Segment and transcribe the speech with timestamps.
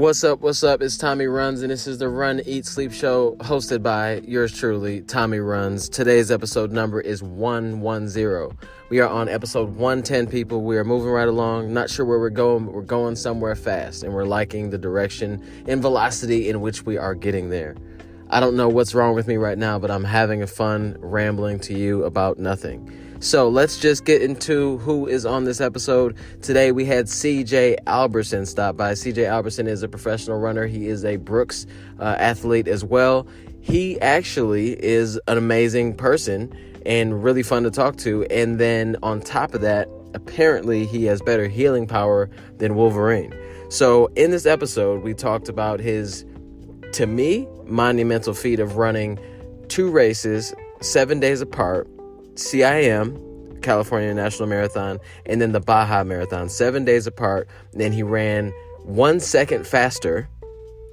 [0.00, 0.40] What's up?
[0.40, 0.80] What's up?
[0.80, 5.02] It's Tommy Runs, and this is the Run, Eat, Sleep show hosted by yours truly,
[5.02, 5.90] Tommy Runs.
[5.90, 8.56] Today's episode number is 110.
[8.88, 10.62] We are on episode 110, people.
[10.62, 11.74] We are moving right along.
[11.74, 15.46] Not sure where we're going, but we're going somewhere fast, and we're liking the direction
[15.68, 17.76] and velocity in which we are getting there.
[18.30, 21.60] I don't know what's wrong with me right now, but I'm having a fun rambling
[21.60, 22.90] to you about nothing.
[23.22, 26.16] So let's just get into who is on this episode.
[26.40, 28.92] Today we had CJ Albertson stop by.
[28.92, 31.66] CJ Albertson is a professional runner, he is a Brooks
[31.98, 33.28] uh, athlete as well.
[33.60, 36.50] He actually is an amazing person
[36.86, 38.24] and really fun to talk to.
[38.30, 43.34] And then on top of that, apparently he has better healing power than Wolverine.
[43.68, 46.24] So in this episode, we talked about his,
[46.92, 49.18] to me, monumental feat of running
[49.68, 51.86] two races seven days apart
[52.40, 57.48] CIM, California National Marathon, and then the Baja Marathon, seven days apart.
[57.72, 58.52] And Then he ran
[58.84, 60.28] one second faster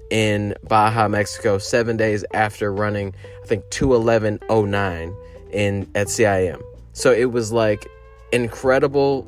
[0.10, 3.14] in Baja, Mexico, seven days after running,
[3.44, 5.16] I think 211.09
[5.52, 6.62] in at CIM.
[6.94, 7.88] So it was like
[8.32, 9.24] incredible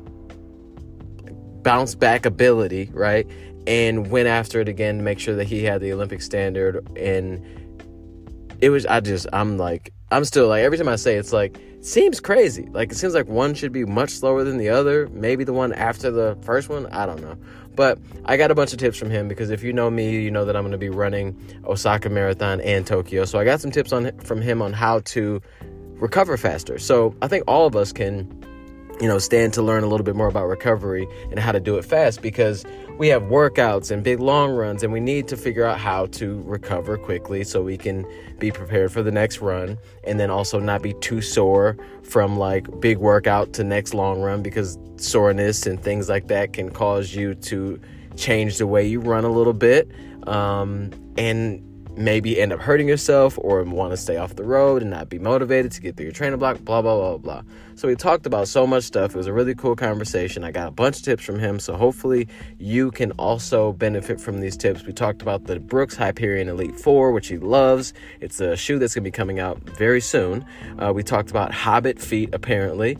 [1.62, 3.26] bounce back ability, right?
[3.66, 6.86] And went after it again to make sure that he had the Olympic standard.
[6.96, 7.44] And
[8.60, 11.32] it was, I just, I'm like, I'm still like, every time I say it, it's
[11.32, 12.68] like, seems crazy.
[12.70, 15.08] Like it seems like one should be much slower than the other.
[15.08, 16.86] Maybe the one after the first one.
[16.86, 17.36] I don't know.
[17.74, 20.30] But I got a bunch of tips from him because if you know me, you
[20.30, 23.24] know that I'm going to be running Osaka Marathon and Tokyo.
[23.24, 25.40] So I got some tips on from him on how to
[25.94, 26.78] recover faster.
[26.78, 28.40] So I think all of us can
[29.00, 31.78] you know, stand to learn a little bit more about recovery and how to do
[31.78, 32.66] it fast because
[33.00, 36.42] we have workouts and big long runs and we need to figure out how to
[36.42, 38.04] recover quickly so we can
[38.38, 42.66] be prepared for the next run and then also not be too sore from like
[42.78, 47.34] big workout to next long run because soreness and things like that can cause you
[47.34, 47.80] to
[48.18, 49.90] change the way you run a little bit
[50.26, 54.90] um, and maybe end up hurting yourself or want to stay off the road and
[54.90, 57.42] not be motivated to get through your training block, blah, blah, blah, blah.
[57.80, 59.12] So we talked about so much stuff.
[59.12, 60.44] It was a really cool conversation.
[60.44, 61.58] I got a bunch of tips from him.
[61.58, 64.84] So hopefully you can also benefit from these tips.
[64.84, 67.94] We talked about the Brooks Hyperion Elite 4, which he loves.
[68.20, 70.44] It's a shoe that's going to be coming out very soon.
[70.78, 72.98] Uh, we talked about Hobbit feet, apparently,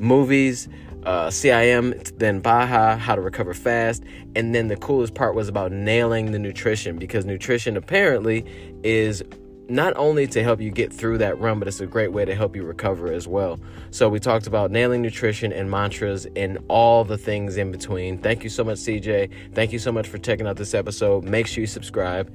[0.00, 0.66] movies,
[1.04, 4.02] uh, CIM, then Baja, how to recover fast.
[4.34, 8.46] And then the coolest part was about nailing the nutrition because nutrition apparently
[8.82, 9.22] is
[9.68, 12.34] not only to help you get through that run, but it's a great way to
[12.34, 13.58] help you recover as well.
[13.90, 18.18] So we talked about nailing nutrition and mantras and all the things in between.
[18.18, 19.54] Thank you so much, CJ.
[19.54, 21.24] Thank you so much for checking out this episode.
[21.24, 22.32] Make sure you subscribe.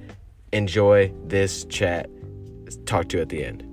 [0.54, 2.10] Enjoy this chat.
[2.86, 3.64] Talk to you at the end.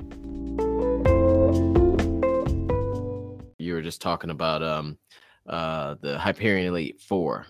[3.59, 4.99] You were just talking about um
[5.49, 7.47] uh the Hyperion Elite 4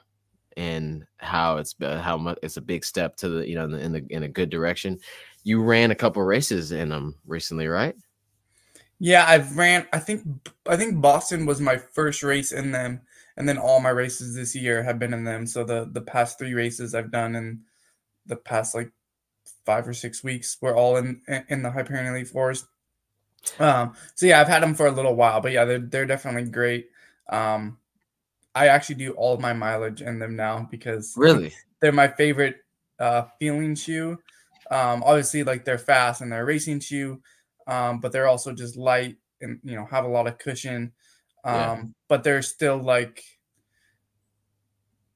[0.56, 3.78] and how it's how much it's a big step to the you know in the,
[3.78, 4.98] in, the, in a good direction
[5.44, 7.94] you ran a couple races in them recently, right?
[8.98, 9.86] Yeah, I've ran.
[9.92, 10.22] I think
[10.66, 13.02] I think Boston was my first race in them,
[13.36, 15.46] and then all my races this year have been in them.
[15.46, 17.60] So the the past three races I've done in
[18.26, 18.90] the past like
[19.66, 22.66] five or six weeks were all in in the Hyperion Elite Fours.
[23.58, 26.50] Um, so yeah, I've had them for a little while, but yeah, they're they're definitely
[26.50, 26.88] great.
[27.28, 27.78] Um,
[28.54, 32.56] I actually do all of my mileage in them now because really they're my favorite
[32.98, 34.18] uh, feeling shoe.
[34.70, 37.20] Um, obviously, like they're fast and they're racing shoe,
[37.66, 40.92] um, but they're also just light and you know have a lot of cushion.
[41.44, 41.82] Um, yeah.
[42.08, 43.22] But they're still like,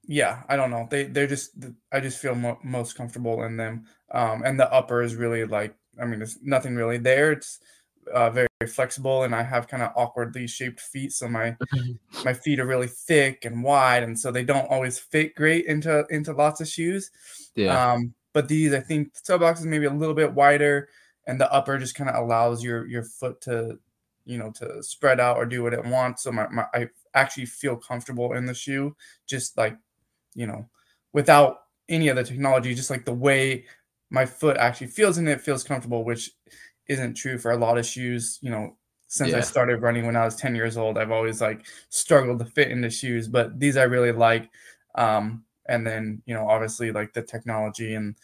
[0.05, 0.87] yeah, I don't know.
[0.91, 1.53] They they're just
[1.93, 3.85] I just feel mo- most comfortable in them.
[4.11, 7.33] Um, and the upper is really like I mean, there's nothing really there.
[7.33, 7.61] It's
[8.13, 11.57] uh, very, very flexible, and I have kind of awkwardly shaped feet, so my
[12.25, 16.07] my feet are really thick and wide, and so they don't always fit great into
[16.11, 17.11] into lots of shoes.
[17.55, 17.93] Yeah.
[17.93, 20.89] Um, but these, I think, the toe box is maybe a little bit wider,
[21.27, 23.79] and the upper just kind of allows your your foot to,
[24.25, 26.23] you know, to spread out or do what it wants.
[26.23, 28.97] So my, my I actually feel comfortable in the shoe,
[29.27, 29.77] just like,
[30.35, 30.69] you know,
[31.13, 31.59] without
[31.89, 33.65] any of the technology, just like the way
[34.11, 36.31] my foot actually feels in it feels comfortable, which
[36.89, 38.39] isn't true for a lot of shoes.
[38.43, 38.77] You know,
[39.09, 39.39] since yeah.
[39.39, 42.71] I started running when I was 10 years old, I've always like struggled to fit
[42.71, 44.51] into shoes, but these I really like.
[44.95, 48.17] Um, and then you know obviously like the technology and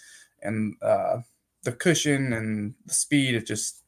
[0.43, 1.19] and uh,
[1.63, 3.83] the cushion and the speed it just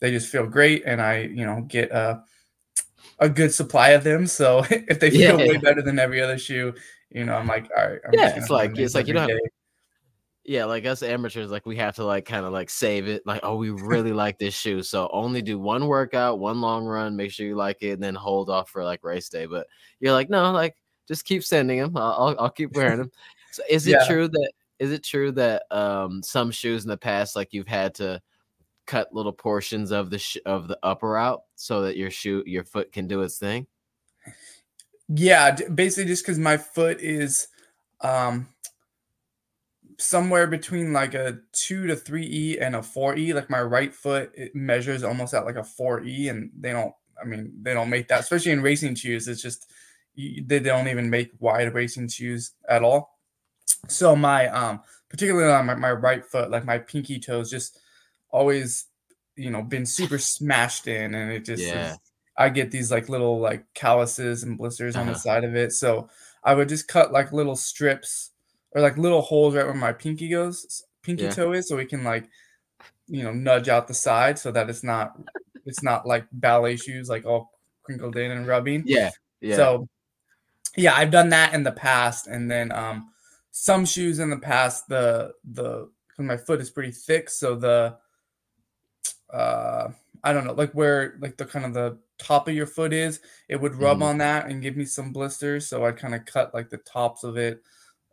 [0.00, 2.22] they just feel great and i you know get a
[3.18, 4.26] a good supply of them.
[4.26, 5.48] So if they feel yeah.
[5.48, 6.74] way better than every other shoe
[7.14, 9.38] you know i'm like all right yeah it's like it's like you don't have,
[10.44, 13.40] yeah like us amateurs like we have to like kind of like save it like
[13.42, 14.82] oh we really like this shoe.
[14.82, 18.14] So only do one workout one long run make sure you like it and then
[18.14, 19.46] hold off for like race day.
[19.46, 19.66] But
[20.00, 20.74] you're like no like
[21.08, 21.96] just keep sending them.
[21.96, 23.12] I'll, I'll keep wearing them.
[23.50, 24.06] So is it yeah.
[24.06, 27.94] true that is it true that um some shoes in the past like you've had
[27.96, 28.20] to
[28.86, 32.64] cut little portions of the sh- of the upper out so that your shoe your
[32.64, 33.66] foot can do its thing?
[35.08, 37.48] Yeah, basically just because my foot is
[38.00, 38.48] um
[39.98, 43.32] somewhere between like a two to three E and a four E.
[43.32, 46.92] Like my right foot, it measures almost at like a four E, and they don't.
[47.20, 49.28] I mean, they don't make that, especially in racing shoes.
[49.28, 49.70] It's just
[50.16, 53.18] they don't even make wide racing shoes at all.
[53.88, 57.78] So my um, particularly on my, my right foot, like my pinky toes, just
[58.30, 58.86] always,
[59.36, 61.92] you know, been super smashed in, and it just Yeah.
[61.92, 61.98] is,
[62.38, 65.20] I get these like little like calluses and blisters on the Uh-huh.
[65.20, 65.72] side of it.
[65.72, 66.08] So
[66.44, 68.30] I would just cut like little strips
[68.72, 71.30] or like little holes right where my pinky goes, pinky Yeah.
[71.30, 72.28] toe is, so we can like,
[73.06, 75.18] you know, nudge out the side so that it's not,
[75.66, 77.50] it's not like ballet shoes like all
[77.82, 78.82] crinkled in and rubbing.
[78.86, 79.10] Yeah.
[79.40, 79.56] Yeah.
[79.56, 79.88] So
[80.76, 83.10] yeah, I've done that in the past, and then um,
[83.50, 87.96] some shoes in the past, the the 'cause my foot is pretty thick, so the
[89.32, 89.88] uh,
[90.24, 93.20] I don't know, like where like the kind of the top of your foot is,
[93.48, 94.02] it would rub Mhm.
[94.04, 95.66] on that and give me some blisters.
[95.66, 97.62] So I kind of cut like the tops of it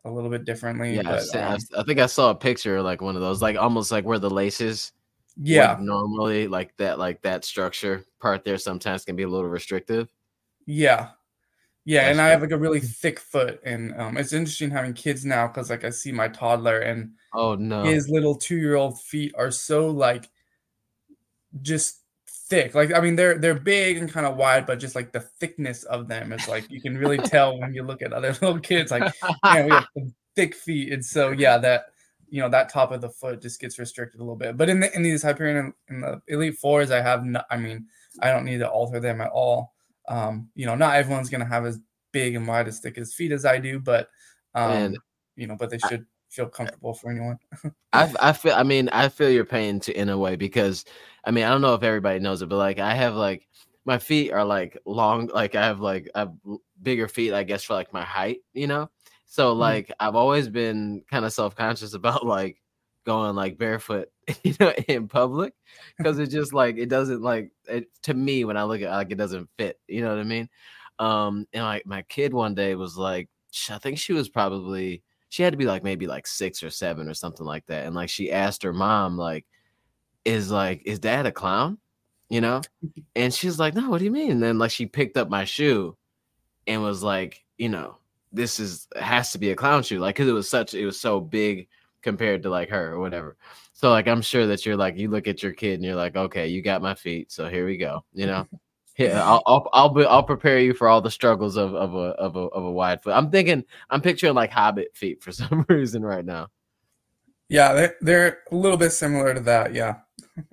[0.06, 0.96] a little bit differently.
[0.96, 3.42] yeah, but, seen- um, I've- think I saw a picture of, like one of those,
[3.42, 4.94] like almost like where the laces
[5.42, 10.10] yeah, normally like that like that structure part there sometimes can be a little restrictive.
[10.66, 11.10] yeah,
[11.90, 12.02] yeah.
[12.06, 15.26] That's And I have like a really thick foot, and um, it's interesting having kids
[15.26, 17.84] now because like I see my toddler and Oh no.
[17.84, 20.30] his little two-year-old feet are so like
[21.62, 25.12] just thick like i mean they're they're big and kind of wide but just like
[25.12, 28.30] the thickness of them is like you can really tell when you look at other
[28.42, 29.14] little kids like
[29.44, 29.86] man we have
[30.36, 31.86] thick feet and so yeah that
[32.30, 34.80] you know that top of the foot just gets restricted a little bit but in
[34.80, 37.86] the in these hyperion in the elite fours i have no, i mean
[38.22, 39.74] i don't need to alter them at all
[40.10, 41.80] um you know not everyone's gonna have as
[42.12, 44.10] big and wide as thick as feet as i do but
[44.56, 44.98] um And
[45.36, 47.38] you know but they should feel comfortable for anyone
[47.94, 50.86] I I feel I mean I feel your pain to in a way because
[51.24, 53.48] I mean I don't know if everybody knows it, but like I have like
[53.86, 56.34] my feet are like long, like I have like I have
[56.82, 58.90] bigger feet, I guess, for like my height, you know.
[59.26, 62.59] So like I've always been kind of self conscious about like
[63.10, 64.10] going like barefoot,
[64.44, 65.54] you know, in public
[65.98, 68.96] because it just like it doesn't like it to me when I look at it,
[68.96, 70.48] like it doesn't fit, you know what I mean?
[71.00, 73.28] Um, and like my kid one day was like,
[73.72, 77.10] I think she was probably she had to be like maybe like six or seven
[77.10, 77.88] or something like that.
[77.88, 79.46] And like she asked her mom, like,
[80.24, 81.80] is like, is dad a clown?
[82.30, 82.62] You know?
[83.16, 84.32] And she's like, No, what do you mean?
[84.32, 85.98] And then like she picked up my shoe
[86.68, 87.98] and was like, you know,
[88.32, 90.00] this is has to be a clown shoe.
[90.00, 91.68] Like, cause it was such it was so big
[92.02, 93.38] compared to like her or whatever.
[93.74, 96.16] So like I'm sure that you're like you look at your kid and you're like,
[96.16, 98.04] okay, you got my feet, so here we go.
[98.14, 98.48] You know,
[98.98, 102.10] yeah, I'll I'll I'll, be, I'll prepare you for all the struggles of of a
[102.18, 103.14] of a of a wide foot.
[103.14, 106.48] I'm thinking I'm picturing like Hobbit feet for some reason right now.
[107.48, 109.74] Yeah, they're, they're a little bit similar to that.
[109.74, 109.96] Yeah,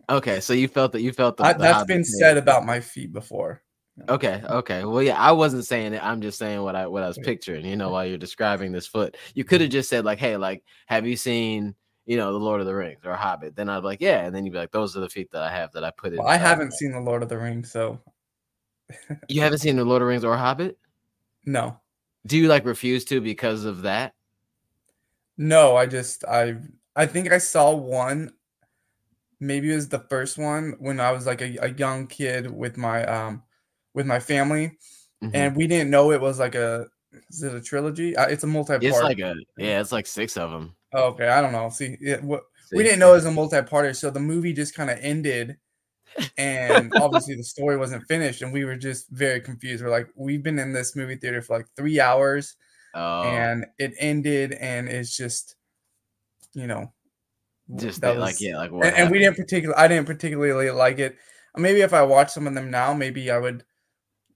[0.09, 2.81] Okay, so you felt that you felt the, I, the that's been said about my
[2.81, 3.63] feet before.
[4.09, 4.85] Okay, okay.
[4.85, 6.05] Well, yeah, I wasn't saying it.
[6.05, 7.65] I'm just saying what I what I was picturing.
[7.65, 10.65] You know, while you're describing this foot, you could have just said like, "Hey, like,
[10.87, 13.87] have you seen, you know, the Lord of the Rings or Hobbit?" Then I'd be
[13.87, 15.83] like, "Yeah," and then you'd be like, "Those are the feet that I have that
[15.83, 17.99] I put in." Well, I haven't seen the Lord of the Rings, so
[19.29, 20.79] You haven't seen the Lord of the Rings or Hobbit?
[21.47, 21.81] no,
[22.27, 24.15] Do you like refuse to because of that?
[25.39, 25.77] no.
[25.77, 26.57] I just I
[26.95, 28.33] I think I saw one.
[29.41, 32.77] Maybe it was the first one when I was like a, a young kid with
[32.77, 33.43] my um
[33.97, 34.79] with my family,
[35.25, 35.31] Mhm.
[35.35, 36.87] and we didn't know it was like a
[37.31, 38.15] is it a trilogy?
[38.15, 38.85] Uh, it's a multi-part.
[38.85, 40.77] it's like a yeah, it's like six of them.
[40.93, 41.69] Oh, okay, I don't know.
[41.71, 44.91] See, it, what we didn't know it was a multi-parter, so the movie just kind
[44.91, 45.57] of ended,
[46.37, 49.83] and obviously the story wasn't finished, and we were just very confused.
[49.83, 52.55] We're like, we've been in this movie theater for like three hours,
[52.95, 55.57] Oh, and it ended, and it's just,
[56.55, 56.93] you know,
[57.77, 60.07] just that that like was- yeah, like what and, and we didn't particularly, I didn't
[60.07, 61.17] particularly like it.
[61.57, 63.65] Maybe if I watch some of them now, maybe I would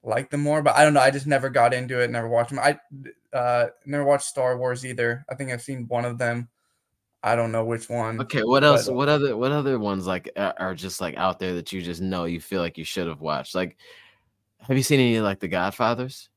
[0.03, 1.01] like them more, but I don't know.
[1.01, 2.11] I just never got into it.
[2.11, 2.59] Never watched them.
[2.59, 2.79] I
[3.37, 5.25] uh never watched Star Wars either.
[5.29, 6.49] I think I've seen one of them.
[7.23, 8.19] I don't know which one.
[8.23, 8.87] Okay, what else?
[8.87, 9.37] but- what other?
[9.37, 12.63] What other ones like are, just like out there that you just know you feel
[12.63, 13.55] like you should have watched?
[13.55, 13.77] Like,
[14.61, 16.31] have you seen any like The Godfathers?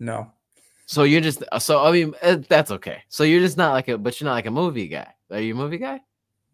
[0.00, 0.32] No.
[0.86, 3.02] So you're just so I mean eh, that's okay.
[3.08, 5.12] So you're just not like a but you're not like a movie guy.
[5.30, 6.00] Are you a movie guy?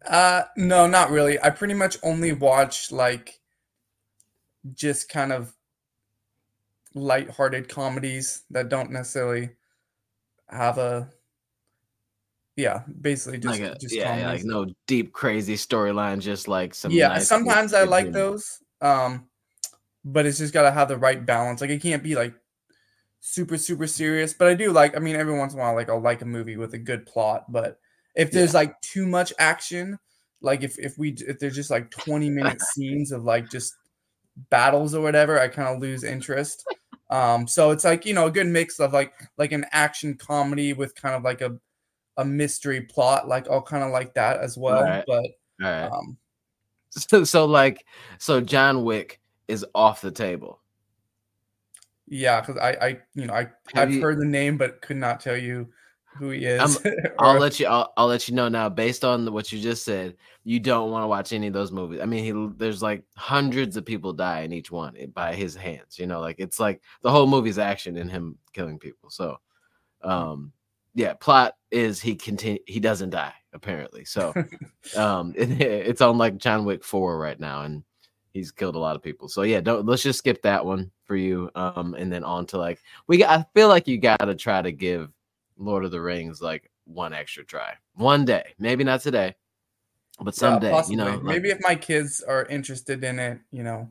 [0.05, 1.41] Uh no, not really.
[1.41, 3.39] I pretty much only watch like
[4.73, 5.54] just kind of
[6.95, 9.49] light-hearted comedies that don't necessarily
[10.49, 11.09] have a
[12.55, 16.73] yeah, basically just like a just yeah, yeah, like no deep crazy storyline, just like
[16.73, 16.91] some.
[16.91, 18.59] Yeah, nice, sometimes I like those.
[18.81, 19.27] Um
[20.05, 21.59] but it's just got to have the right balance.
[21.59, 22.35] Like it can't be like
[23.19, 24.33] super super serious.
[24.33, 24.95] But I do like.
[24.95, 27.05] I mean, every once in a while, like I'll like a movie with a good
[27.07, 27.51] plot.
[27.51, 27.79] But
[28.15, 28.59] if there's yeah.
[28.59, 29.97] like too much action,
[30.41, 33.73] like if if we if there's just like 20 minute scenes of like just
[34.49, 36.63] battles or whatever, I kind of lose interest.
[37.09, 40.73] Um, so it's like you know a good mix of like like an action comedy
[40.73, 41.57] with kind of like a
[42.17, 44.83] a mystery plot, like all kind of like that as well.
[44.83, 45.03] Right.
[45.05, 45.25] But
[45.61, 45.85] right.
[45.85, 46.17] um,
[46.89, 47.85] so so like
[48.17, 50.59] so John Wick is off the table.
[52.07, 55.19] Yeah, because I I you know I Have I've heard the name but could not
[55.19, 55.69] tell you
[56.17, 56.77] who he is.
[56.85, 57.67] or, I'll let you.
[57.67, 58.69] I'll, I'll, let you know now.
[58.69, 61.99] Based on what you just said, you don't want to watch any of those movies.
[62.01, 65.99] I mean, he there's like hundreds of people die in each one by his hands.
[65.99, 69.09] You know, like it's like the whole movie's action in him killing people.
[69.09, 69.37] So,
[70.01, 70.51] um,
[70.93, 74.05] yeah, plot is he continue he doesn't die apparently.
[74.05, 74.33] So,
[74.97, 77.83] um, it, it's on like John Wick four right now, and
[78.31, 79.27] he's killed a lot of people.
[79.27, 81.49] So yeah, don't let's just skip that one for you.
[81.55, 83.23] Um, and then on to like we.
[83.23, 85.09] I feel like you got to try to give
[85.57, 87.73] Lord of the Rings like one extra try.
[87.95, 89.35] One day, maybe not today,
[90.19, 90.71] but someday.
[90.71, 93.89] Yeah, you know, like, maybe if my kids are interested in it, you know,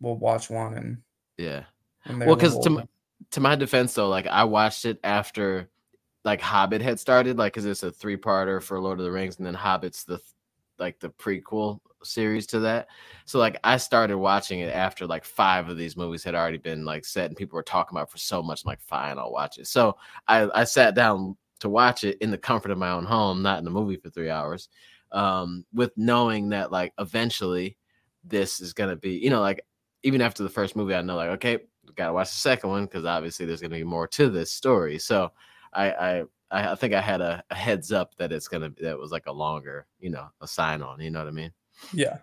[0.00, 0.98] we'll watch one and
[1.36, 1.64] yeah.
[2.08, 2.84] Well, because to my,
[3.32, 5.68] to my defense though, like I watched it after
[6.24, 9.38] like Hobbit had started, like because it's a three parter for Lord of the Rings,
[9.38, 10.20] and then Hobbit's the
[10.78, 12.88] like the prequel series to that.
[13.24, 16.84] So like I started watching it after like five of these movies had already been
[16.84, 18.64] like set and people were talking about for so much.
[18.64, 19.66] I'm like, fine, I'll watch it.
[19.66, 19.96] So
[20.28, 23.58] I, I sat down to watch it in the comfort of my own home, not
[23.58, 24.68] in the movie for three hours,
[25.12, 27.76] um, with knowing that like eventually
[28.24, 29.62] this is gonna be, you know, like
[30.02, 31.58] even after the first movie, I know like, okay,
[31.94, 34.98] gotta watch the second one because obviously there's gonna be more to this story.
[34.98, 35.32] So
[35.72, 39.10] I, I I, think I had a, a, heads up that it's gonna that was
[39.10, 41.00] like a longer, you know, a sign on.
[41.00, 41.52] You know what I mean?
[41.92, 42.18] Yeah.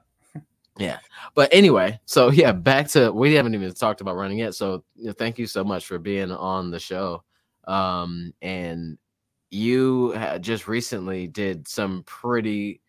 [0.78, 1.00] Yeah.
[1.36, 4.56] But anyway, so yeah, back to we haven't even talked about running yet.
[4.56, 7.24] So you know, thank you so much for being on the show.
[7.66, 8.98] Um, and
[9.52, 12.82] you just recently did some pretty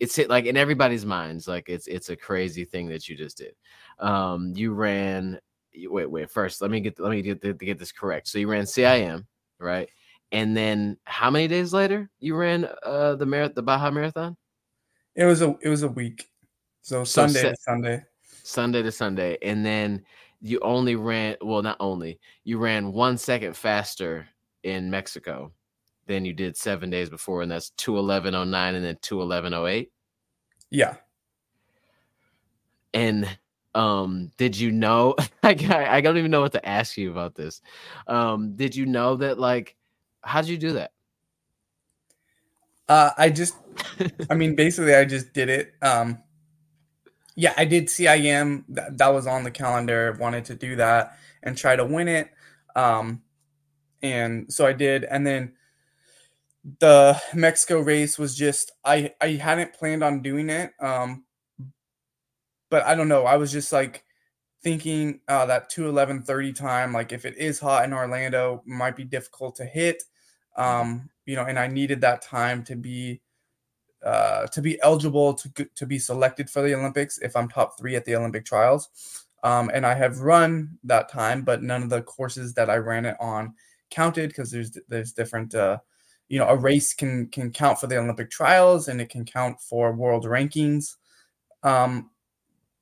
[0.00, 3.54] it's like in everybody's minds like it's it's a crazy thing that you just did
[3.98, 5.38] um you ran
[5.86, 8.64] wait wait first let me get let me get, get this correct so you ran
[8.64, 9.26] cim
[9.58, 9.90] right
[10.32, 14.36] and then how many days later you ran uh the mar- the baja marathon
[15.18, 16.30] it was a it was a week.
[16.80, 18.04] So, so sunday to sunday.
[18.22, 19.36] Sunday to sunday.
[19.42, 20.04] And then
[20.40, 24.28] you only ran well not only you ran one second faster
[24.62, 25.52] in mexico
[26.06, 29.90] than you did seven days before and that's 21109 and then 21108
[30.70, 30.96] yeah.
[32.94, 33.28] And
[33.74, 35.56] um did you know I,
[35.90, 37.60] I don't even know what to ask you about this.
[38.06, 39.76] Um did you know that like
[40.22, 40.92] how did you do that
[42.88, 43.54] uh i just
[44.30, 46.18] i mean basically i just did it um
[47.36, 51.56] yeah i did cim that, that was on the calendar wanted to do that and
[51.56, 52.30] try to win it
[52.76, 53.22] um
[54.02, 55.52] and so i did and then
[56.80, 61.24] the mexico race was just i i hadn't planned on doing it um
[62.70, 63.24] but I don't know.
[63.24, 64.04] I was just like
[64.62, 69.04] thinking uh, that 211 30 time, like if it is hot in Orlando, might be
[69.04, 70.02] difficult to hit.
[70.58, 70.80] Mm-hmm.
[70.80, 73.20] Um, you know, and I needed that time to be
[74.02, 77.96] uh, to be eligible to to be selected for the Olympics if I'm top three
[77.96, 78.88] at the Olympic trials.
[79.44, 83.04] Um, and I have run that time, but none of the courses that I ran
[83.04, 83.54] it on
[83.90, 85.54] counted because there's there's different.
[85.54, 85.78] Uh,
[86.30, 89.60] you know, a race can can count for the Olympic trials and it can count
[89.60, 90.96] for world rankings.
[91.62, 92.10] Um,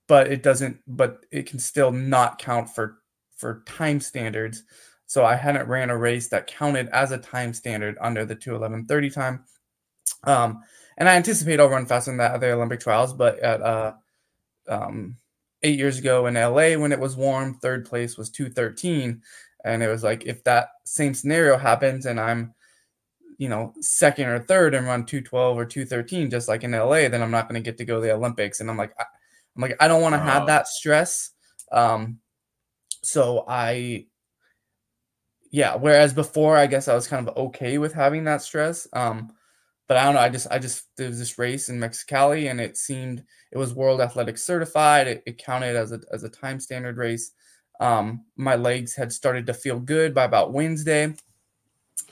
[0.07, 2.99] but it doesn't but it can still not count for
[3.37, 4.62] for time standards
[5.07, 9.15] so i hadn't ran a race that counted as a time standard under the 211.30
[9.15, 9.45] time.
[10.25, 10.63] Um
[10.99, 13.93] and i anticipate i'll run faster than that at the olympic trials but at uh
[14.69, 15.17] um
[15.63, 19.23] eight years ago in la when it was warm third place was 213
[19.65, 22.55] and it was like if that same scenario happens and i'm
[23.39, 27.23] you know second or third and run 212 or 213 just like in la then
[27.23, 28.61] i'm not going to get to go to the olympics.
[28.61, 28.95] And i'm like
[29.57, 31.31] I'm like, I don't want to have that stress.
[31.73, 32.19] Um,
[33.03, 34.07] so I,
[35.57, 35.75] yeah.
[35.75, 38.87] Whereas before, I guess I was kind of okay with having that stress.
[38.93, 39.33] Um,
[39.89, 40.21] but I don't know.
[40.21, 43.73] I just, I just there was this race in Mexicali, and it seemed it was
[43.73, 45.07] World Athletics certified.
[45.07, 47.33] It, it counted as a as a time standard race.
[47.81, 51.15] Um, my legs had started to feel good by about Wednesday,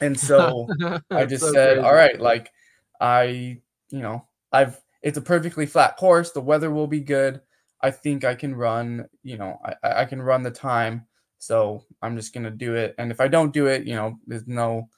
[0.01, 0.67] and so
[1.11, 1.87] I just so said, crazy.
[1.87, 2.51] "All right, like
[2.99, 3.61] I,
[3.91, 6.31] you know, I've it's a perfectly flat course.
[6.31, 7.43] The weather will be good.
[7.83, 11.07] I think I can run, you know, I, I can run the time.
[11.47, 12.95] So I'm just gonna do it.
[12.99, 14.89] And if I don't do it, you know, there's no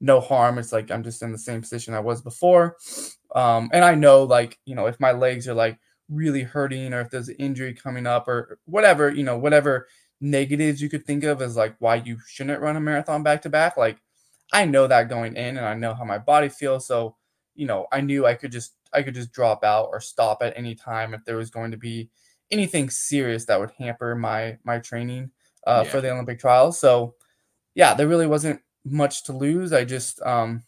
[0.00, 0.58] no harm.
[0.58, 2.76] It's like I'm just in the same position I was before.
[3.34, 7.00] Um, and I know like, you know, if my legs are like really hurting or
[7.00, 9.88] if there's an injury coming up or whatever, you know, whatever
[10.20, 13.50] negatives you could think of as like why you shouldn't run a marathon back to
[13.50, 13.76] back.
[13.76, 13.98] Like
[14.52, 16.86] I know that going in and I know how my body feels.
[16.86, 17.16] So,
[17.54, 20.56] you know, I knew I could just I could just drop out or stop at
[20.56, 22.10] any time if there was going to be
[22.50, 25.30] anything serious that would hamper my my training
[25.66, 25.90] uh, yeah.
[25.90, 26.78] for the Olympic trials.
[26.78, 27.14] So
[27.74, 29.72] yeah, there really wasn't much to lose.
[29.72, 30.62] I just um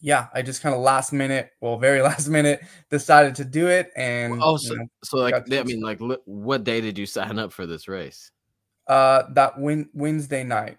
[0.00, 2.60] yeah, I just kind of last minute, well, very last minute,
[2.90, 3.90] decided to do it.
[3.96, 7.38] And oh, so, you know, so like, I mean, like, what day did you sign
[7.38, 8.30] up for this race?
[8.86, 10.78] Uh, that win- Wednesday night.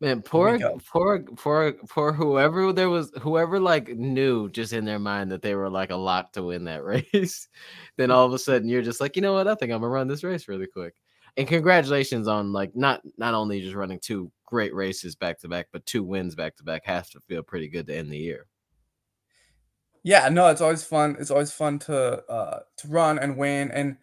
[0.00, 0.56] Man, poor,
[0.92, 5.56] poor, poor, poor whoever there was, whoever like knew just in their mind that they
[5.56, 7.48] were like a lock to win that race.
[7.96, 9.48] then all of a sudden you're just like, you know what?
[9.48, 10.94] I think I'm gonna run this race really quick.
[11.38, 15.68] And congratulations on like not not only just running two great races back to back,
[15.72, 18.46] but two wins back to back has to feel pretty good to end the year.
[20.02, 21.16] Yeah, no, it's always fun.
[21.20, 23.70] It's always fun to uh to run and win.
[23.70, 23.98] And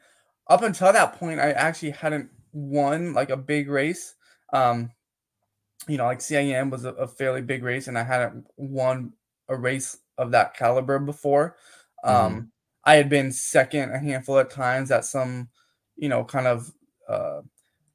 [0.47, 4.15] up until that point, I actually hadn't won like a big race.
[4.53, 4.91] Um,
[5.89, 9.11] you know, like CIM was a, a, fairly big race, and I hadn't won
[9.49, 11.57] a race of that caliber before.
[12.03, 12.39] Um, mm-hmm.
[12.85, 15.49] I had been second a handful of times at some,
[15.97, 16.71] you know, kind of
[17.07, 17.41] uh,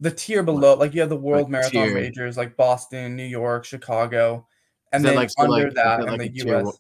[0.01, 0.75] the tier below.
[0.75, 1.95] Like you have the World like Marathon tier.
[1.95, 4.47] majors, like Boston, New York, Chicago,
[4.93, 6.79] and then like, under like, that, in the U.S.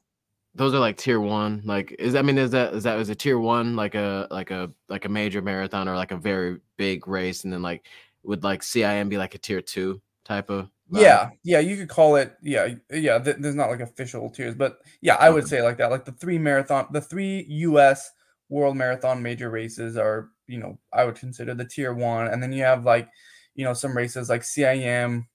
[0.54, 1.62] those are like tier one.
[1.64, 4.50] Like, is I mean, is that is that is a tier one like a like
[4.50, 7.86] a like a major marathon or like a very big race, and then like
[8.22, 12.16] would like CIM be like a tier two type of yeah, yeah, you could call
[12.16, 12.36] it.
[12.42, 13.18] Yeah, yeah.
[13.18, 15.90] Th- there's not like official tiers, but yeah, I would say like that.
[15.90, 18.10] Like the three marathon, the three U.S.
[18.50, 22.52] World Marathon major races are, you know, I would consider the tier one, and then
[22.52, 23.08] you have like,
[23.54, 25.26] you know, some races like CIM,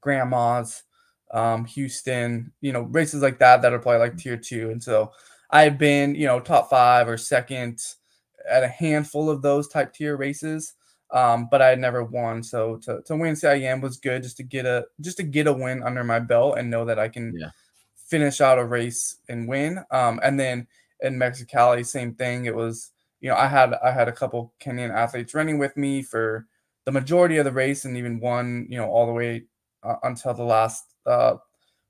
[0.00, 0.84] Grandmas,
[1.32, 5.12] um, Houston, you know, races like that that are probably like tier two, and so
[5.50, 7.80] I've been, you know, top five or second
[8.48, 10.74] at a handful of those type tier races
[11.12, 12.42] um, but I had never won.
[12.42, 15.52] So to, to win CIM was good just to get a just to get a
[15.52, 17.50] win under my belt and know that I can yeah.
[17.94, 19.84] finish out a race and win.
[19.90, 20.66] Um, and then
[21.02, 22.46] in Mexicali, same thing.
[22.46, 26.02] It was you know I had I had a couple Kenyan athletes running with me
[26.02, 26.46] for
[26.84, 29.44] the majority of the race and even one you know all the way
[29.82, 31.34] uh, until the last uh,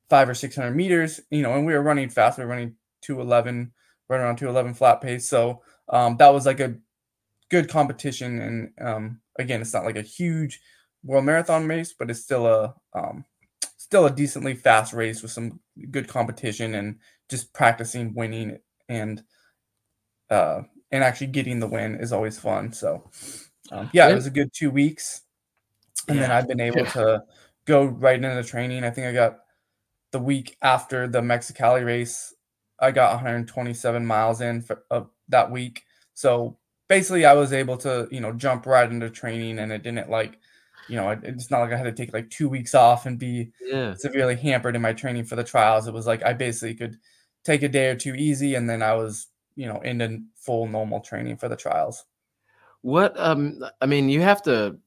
[0.08, 1.20] five or six hundred meters.
[1.30, 2.38] You know, and we were running fast.
[2.38, 3.72] We were running two eleven,
[4.08, 5.28] running around two eleven flat pace.
[5.28, 6.76] So um, that was like a
[7.50, 8.40] good competition.
[8.40, 10.60] And um, again, it's not like a huge
[11.04, 13.24] world marathon race, but it's still a um,
[13.76, 16.98] still a decently fast race with some good competition and
[17.28, 18.58] just practicing winning
[18.92, 19.22] and
[20.30, 22.72] uh, and actually getting the win is always fun.
[22.72, 23.10] So
[23.70, 25.22] um, yeah, it was a good two weeks,
[26.08, 26.22] and yeah.
[26.22, 27.22] then I've been able to
[27.64, 28.84] go right into the training.
[28.84, 29.38] I think I got
[30.12, 32.34] the week after the Mexicali race,
[32.78, 35.82] I got 127 miles in for, uh, that week.
[36.14, 40.10] So basically I was able to, you know, jump right into training and it didn't
[40.10, 40.38] like,
[40.88, 43.52] you know, it's not like I had to take like two weeks off and be
[43.60, 43.94] yeah.
[43.94, 45.88] severely hampered in my training for the trials.
[45.88, 46.98] It was like I basically could
[47.44, 51.00] take a day or two easy and then I was, you know, into full normal
[51.00, 52.04] training for the trials.
[52.82, 54.78] What um I mean, you have to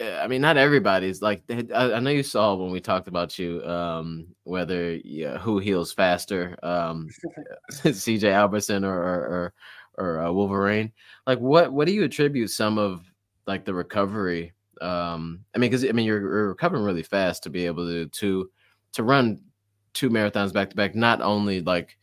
[0.00, 3.64] eh, I mean, not everybody's like I, know you saw when we talked about you,
[3.64, 7.08] um, whether yeah, who heals faster, um,
[7.72, 9.54] CJ Albertson or, or, or
[9.98, 10.92] or uh, Wolverine.
[11.26, 13.04] Like, what what do you attribute some of
[13.46, 14.52] like the recovery?
[14.80, 18.06] Um, I mean, because I mean, you're, you're, recovering really fast to be able to
[18.06, 18.50] to
[18.92, 19.40] to run
[19.96, 20.94] two marathons back to back.
[20.94, 21.96] Not only like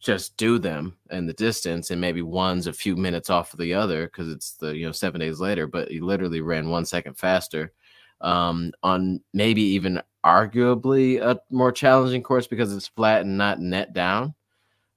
[0.00, 3.72] just do them in the distance and maybe one's a few minutes off of the
[3.72, 7.14] other because it's the you know seven days later, but you literally ran one second
[7.14, 7.72] faster
[8.20, 13.92] um, on maybe even arguably a more challenging course because it's flat and not net
[13.92, 14.34] down.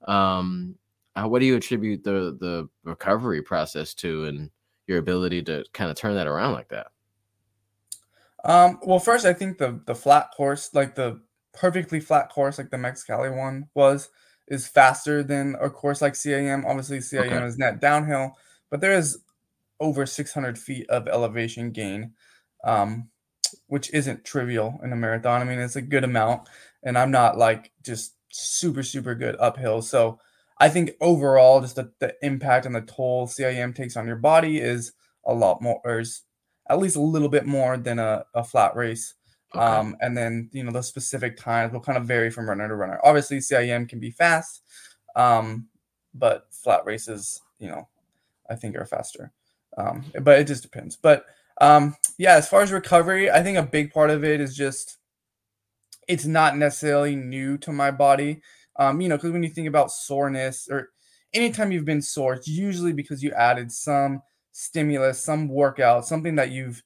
[0.08, 0.76] Um,
[1.16, 4.50] uh, what do you attribute the the recovery process to and
[4.88, 6.88] your ability to kind of turn that around like that?
[8.44, 11.22] Um, well, first, I think the the flat course, like the
[11.58, 14.10] perfectly flat course, like the Mexicali one was,
[14.48, 16.66] is faster than a course like CIM.
[16.66, 17.46] Obviously, CIM okay.
[17.46, 18.38] is net downhill,
[18.70, 19.20] but there is
[19.80, 22.14] over 600 feet of elevation gain,
[22.64, 23.10] um,
[23.68, 25.42] which isn't trivial in a marathon.
[25.42, 26.48] I mean, it's a good amount,
[26.84, 29.82] and I'm not like just super super good uphill.
[29.82, 30.20] So
[30.60, 34.60] I think overall, just the, the impact and the toll CIM takes on your body
[34.60, 34.94] is
[35.26, 36.22] a lot more, or is
[36.70, 39.16] at least a little bit more than a, a flat race.
[39.56, 39.64] Okay.
[39.64, 42.76] Um, and then, you know, the specific times will kind of vary from runner to
[42.76, 43.00] runner.
[43.04, 44.62] Obviously, CIM can be fast,
[45.16, 45.68] um,
[46.14, 47.88] but flat races, you know,
[48.50, 49.32] I think are faster.
[49.78, 50.98] Um, but it just depends.
[50.98, 51.26] But
[51.62, 54.98] um, yeah, as far as recovery, I think a big part of it is just
[56.08, 58.42] it's not necessarily new to my body.
[58.78, 60.90] Um, you know, because when you think about soreness or
[61.34, 66.52] anytime you've been sore, it's usually because you added some stimulus, some workout, something that
[66.52, 66.84] you've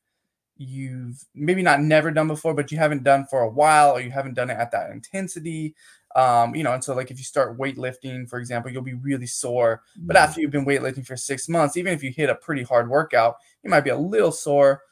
[0.62, 4.12] you've maybe not never done before, but you haven't done for a while, or you
[4.12, 5.76] haven't done it at that intensity.
[6.15, 9.28] Um, you know, and so like if you start weightlifting, for example, you'll be really
[9.28, 9.82] sore.
[10.08, 10.17] But Mm-hmm.
[10.17, 13.36] after you've been weightlifting for six months, even if you hit a pretty hard workout,
[13.63, 14.84] you might be a little sore,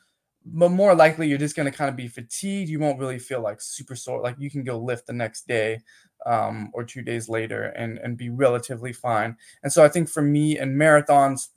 [0.46, 2.70] but more likely you're just going to kind of be fatigued.
[2.70, 4.22] You won't really feel like super sore.
[4.22, 5.82] Like you can go lift the next day
[6.26, 9.38] um, or two days later and and be relatively fine.
[9.64, 11.50] And so I think for me and marathons,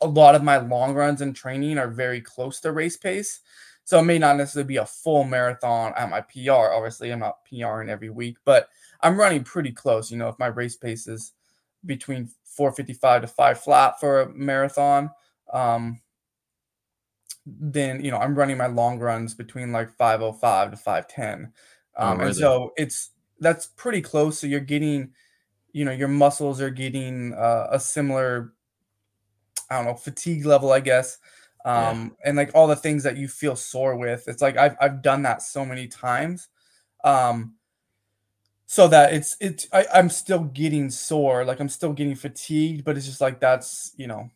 [0.00, 3.40] a lot of my long runs and training are very close to race pace.
[3.84, 6.72] So it may not necessarily be a full marathon at my PR.
[6.74, 8.68] Obviously, I'm not PRing every week, but
[9.00, 10.10] I'm running pretty close.
[10.10, 11.32] You know, if my race pace is
[11.84, 15.10] between 455 to 5 flat for a marathon,
[15.52, 16.00] um,
[17.46, 21.52] then you know I'm running my long runs between like 505 to 510.
[21.96, 22.28] Oh, Um, really?
[22.30, 24.40] and so it's that's pretty close.
[24.40, 25.12] So you're getting,
[25.72, 28.54] you know, your muscles are getting uh, a similar,
[29.70, 31.18] I don't know, fatigue level, I guess.
[31.64, 31.90] Yeah.
[31.90, 34.28] Um, and like all the things that you feel sore with.
[34.28, 36.48] It's like I've I've done that so many times.
[37.04, 37.54] Um,
[38.66, 42.96] so that it's it's I, I'm still getting sore, like I'm still getting fatigued, but
[42.96, 44.28] it's just like that's you know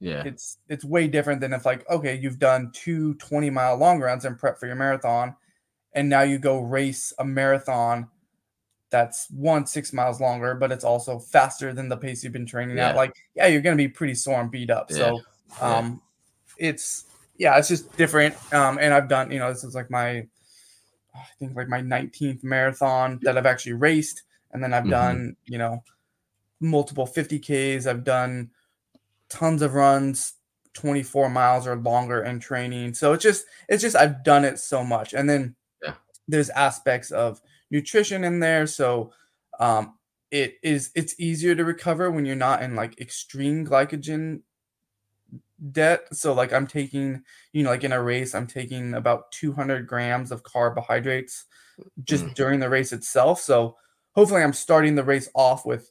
[0.00, 0.22] Yeah.
[0.24, 4.24] it's it's way different than if like okay you've done two 20 mile long runs
[4.24, 5.34] and prep for your marathon
[5.94, 8.08] and now you go race a marathon
[8.90, 12.76] that's one six miles longer but it's also faster than the pace you've been training
[12.76, 12.88] Yeah.
[12.90, 14.90] at like yeah you're gonna be pretty sore and beat up.
[14.90, 15.20] So
[15.60, 15.76] Yeah.
[15.78, 16.02] um
[16.58, 17.04] it's
[17.38, 18.34] yeah it's just different.
[18.52, 20.26] Um and i've done you know this is like my
[21.14, 24.22] i think like my 19th marathon that i've actually raced.
[24.52, 24.90] And then i've Mhm.
[24.90, 25.82] done you know
[26.60, 28.50] multiple 50ks i've done
[29.28, 30.34] tons of runs
[30.74, 32.94] 24 miles or longer in training.
[32.94, 35.14] So it's just it's just i've done it so much.
[35.14, 35.94] And then Yeah.
[36.28, 39.12] there's aspects of nutrition in there so
[39.58, 39.94] um
[40.30, 44.40] it is it's easier to recover when you're not in like extreme glycogen
[45.72, 46.02] debt.
[46.12, 50.32] So like i'm taking you know like in a race i'm taking about 200 grams
[50.32, 51.44] of carbohydrates
[52.04, 52.34] just Mm.
[52.34, 53.40] during the race itself.
[53.40, 53.76] So
[54.14, 55.90] hopefully i'm starting the race off with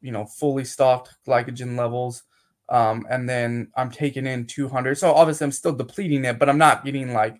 [0.00, 2.22] you know fully stocked glycogen levels
[2.68, 6.58] um, and then i'm taking in 200 so obviously i'm still depleting it but i'm
[6.58, 7.36] not getting like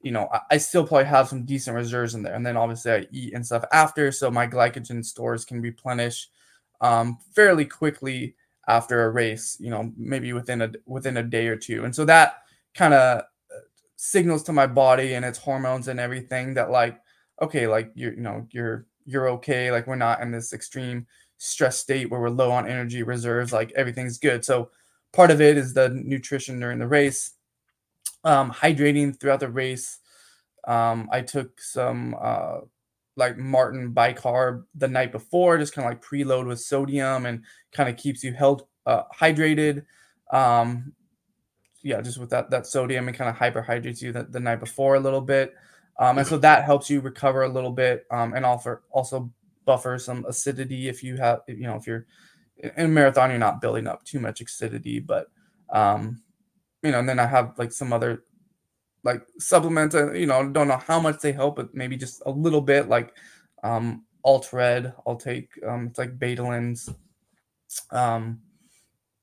[0.00, 2.34] you know I, I still probably have some decent reserves in there.
[2.34, 6.28] And then obviously i eat and stuff after so my glycogen stores can replenish
[6.80, 8.36] um, fairly quickly
[8.68, 11.84] after a race you know maybe within a within a day or two.
[11.84, 12.42] And so that
[12.74, 13.22] kind of
[13.96, 17.00] signals to my body and its hormones and everything that like
[17.42, 19.72] okay like you're you know you're you're okay.
[19.72, 21.06] Like we're not in this extreme
[21.38, 23.52] stress state where we're low on energy reserves.
[23.52, 24.44] Like everything's good.
[24.44, 24.70] So
[25.14, 27.32] part of it is the nutrition during the race
[28.28, 29.98] um hydrating throughout the race.
[30.66, 32.58] Um i took some uh
[33.16, 37.88] like Maurten bicarb the night before just kind of like preload with sodium and kind
[37.88, 39.84] of keeps you held uh, hydrated.
[40.30, 40.92] Um
[41.82, 44.96] yeah just with that that sodium and kind of hyperhydrates you the, the night before
[44.96, 45.54] a little bit.
[45.98, 49.32] Um and so that helps you recover a little bit um and offer also
[49.64, 52.06] buffer some acidity if you have you know if you're
[52.58, 55.28] in a marathon you're not building up too much acidity but
[55.70, 56.20] um
[56.82, 58.24] you know and then i have like some other
[59.04, 62.60] like supplements you know don't know how much they help but maybe just a little
[62.60, 63.14] bit like
[63.62, 66.92] um alt red i'll take um it's like betalains
[67.90, 68.40] um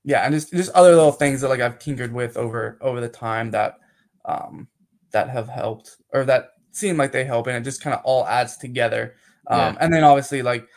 [0.03, 3.09] yeah and just just other little things that like i've tinkered with over over the
[3.09, 3.79] time that
[4.25, 4.67] um
[5.11, 8.25] that have helped or that seem like they help and it just kind of all
[8.27, 9.15] adds together
[9.47, 9.75] um Yeah.
[9.79, 10.67] and then obviously like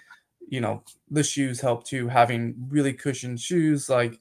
[0.49, 4.19] you know the shoes help too having really cushioned shoes like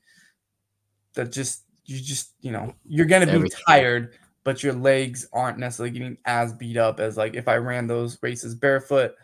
[1.13, 3.59] that just you just you know you're gonna be Everything.
[3.67, 7.87] tired but your legs aren't necessarily getting as beat up as like if i ran
[7.87, 9.15] those races barefoot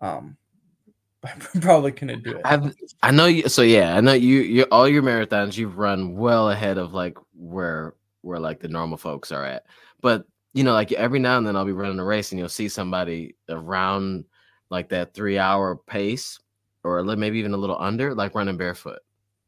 [0.00, 0.36] um
[1.24, 3.48] i probably couldn't do it I've, I know you.
[3.48, 4.40] So yeah, I know you.
[4.40, 8.98] You all your marathons you've run well ahead of like where where like the normal
[8.98, 9.64] folks are at.
[10.02, 12.48] But you know, like every now and then I'll be running a race and you'll
[12.48, 14.24] see somebody around
[14.70, 16.38] like that three hour pace
[16.84, 19.00] or maybe even a little under, like running barefoot.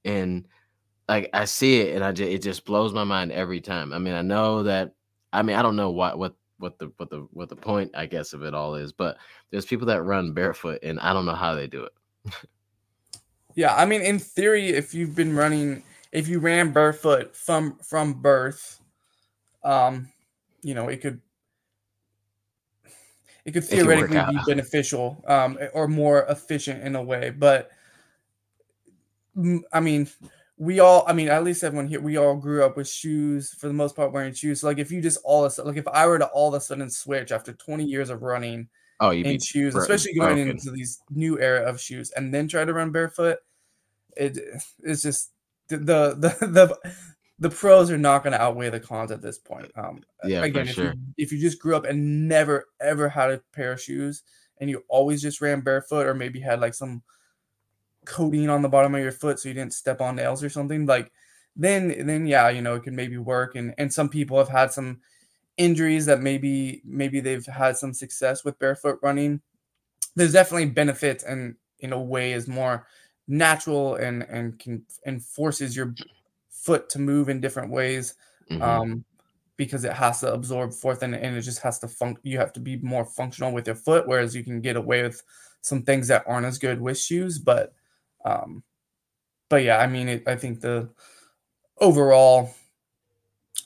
[0.05, 0.47] And
[1.09, 3.93] like I see it and I just it just blows my mind every time.
[3.93, 4.93] I mean, I know that.
[5.33, 8.07] I mean, I don't know what what what the what the what the point I
[8.07, 9.19] guess of it all is, but
[9.51, 11.93] there's people that run barefoot and I don't know how they do it.
[13.55, 18.21] Yeah, I mean, in theory, if you've been running, if you ran barefoot from from
[18.21, 18.81] birth,
[19.65, 20.11] um,
[20.63, 21.21] you know, it could
[23.47, 27.31] it could It theoretically be beneficial, um, or more efficient in a way.
[27.31, 27.71] But
[29.73, 30.09] I mean,
[30.59, 33.69] we all, I mean, at least everyone here, we all grew up with shoes for
[33.69, 34.61] the most part wearing shoes.
[34.61, 36.49] So like, if you just all of a sudden, like, if I were to all
[36.49, 40.37] of a sudden switch after 20 years of running Oh, you in shoes, especially going
[40.37, 40.51] broken.
[40.53, 43.39] into these new era of shoes, and then try to run barefoot.
[44.17, 44.39] It
[44.83, 45.33] it's just
[45.69, 46.95] the the the,
[47.39, 49.71] the pros are not going to outweigh the cons at this point.
[49.77, 50.85] Um, Yeah, again, if sure.
[50.87, 54.23] you if you just grew up and never ever had a pair of shoes
[54.59, 57.03] and you always just ran barefoot or maybe had like some
[58.07, 60.87] coating on the bottom of your foot so you didn't step on nails or something
[60.87, 61.13] like
[61.57, 64.73] then then yeah you know it can maybe work and and some people have had
[64.73, 65.01] some
[65.59, 69.41] injuries that maybe maybe they've had some success with barefoot running
[70.17, 72.87] there's definitely benefits and in a way is more
[73.29, 75.97] natural and and can and forces your
[76.51, 78.15] foot to move in different ways
[78.51, 78.63] Mhm.
[78.63, 79.05] um
[79.57, 82.53] because it has to absorb forth and, and it just has to fun you have
[82.55, 85.23] to be more functional with your foot whereas you can get away with
[85.63, 87.75] some things that aren't as good with shoes but
[88.27, 88.63] um
[89.49, 90.89] but yeah i mean it, i think the
[91.79, 92.51] overall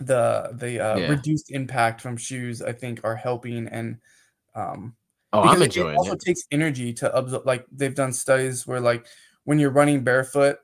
[0.01, 1.11] the the uh, Yeah.
[1.11, 3.99] reduced impact from shoes i think are helping and
[4.55, 4.95] um
[5.33, 6.21] oh, I'm it- enjoying it also it.
[6.21, 9.07] takes energy to absorb like they've done studies where like
[9.45, 10.59] when you're running barefoot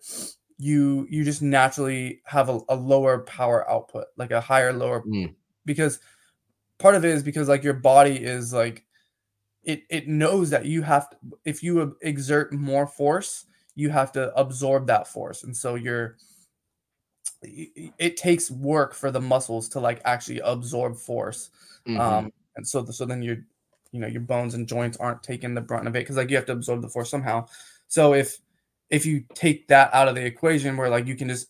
[0.58, 5.34] you you just naturally have a, a lower power output like a higher lower Mm.
[5.66, 6.00] because
[6.78, 8.84] part of it is because like your body is like
[9.64, 14.34] it it knows that you have to if you exert more force you have to
[14.36, 16.18] absorb that force and so you're
[17.42, 21.50] it, takes work for the muscles to like actually absorb force
[21.86, 22.00] Mhm.
[22.00, 23.36] um and so so then your
[23.92, 26.36] you know your bones and joints aren't taking the brunt of it because like you
[26.36, 27.46] have to absorb the force somehow
[27.88, 28.38] so if
[28.90, 31.48] if you take that out of the equation where like you can just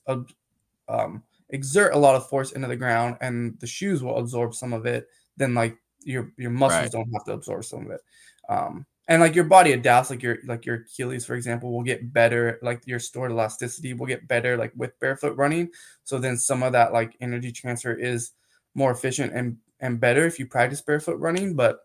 [0.89, 4.73] um exert a lot of force into the ground and the shoes will absorb some
[4.73, 6.91] of it then like your your muscles Right.
[6.91, 8.01] don't have to absorb some of it
[8.49, 12.13] um and like your body adapts like your like your achilles for example will get
[12.13, 15.69] better like your stored elasticity will get better like with barefoot running
[16.05, 18.33] so then some of that like energy transfer is
[18.75, 21.81] more efficient and and better if you practice barefoot running but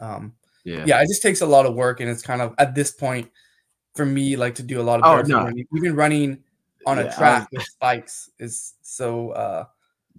[0.00, 0.32] um
[0.64, 0.84] yeah.
[0.86, 3.28] yeah it just takes a lot of work and it's kind of at this point
[3.94, 5.44] for me like to do a lot of Oh, no.
[5.44, 6.38] running even running
[6.86, 9.64] on Yeah, a track with spikes is so uh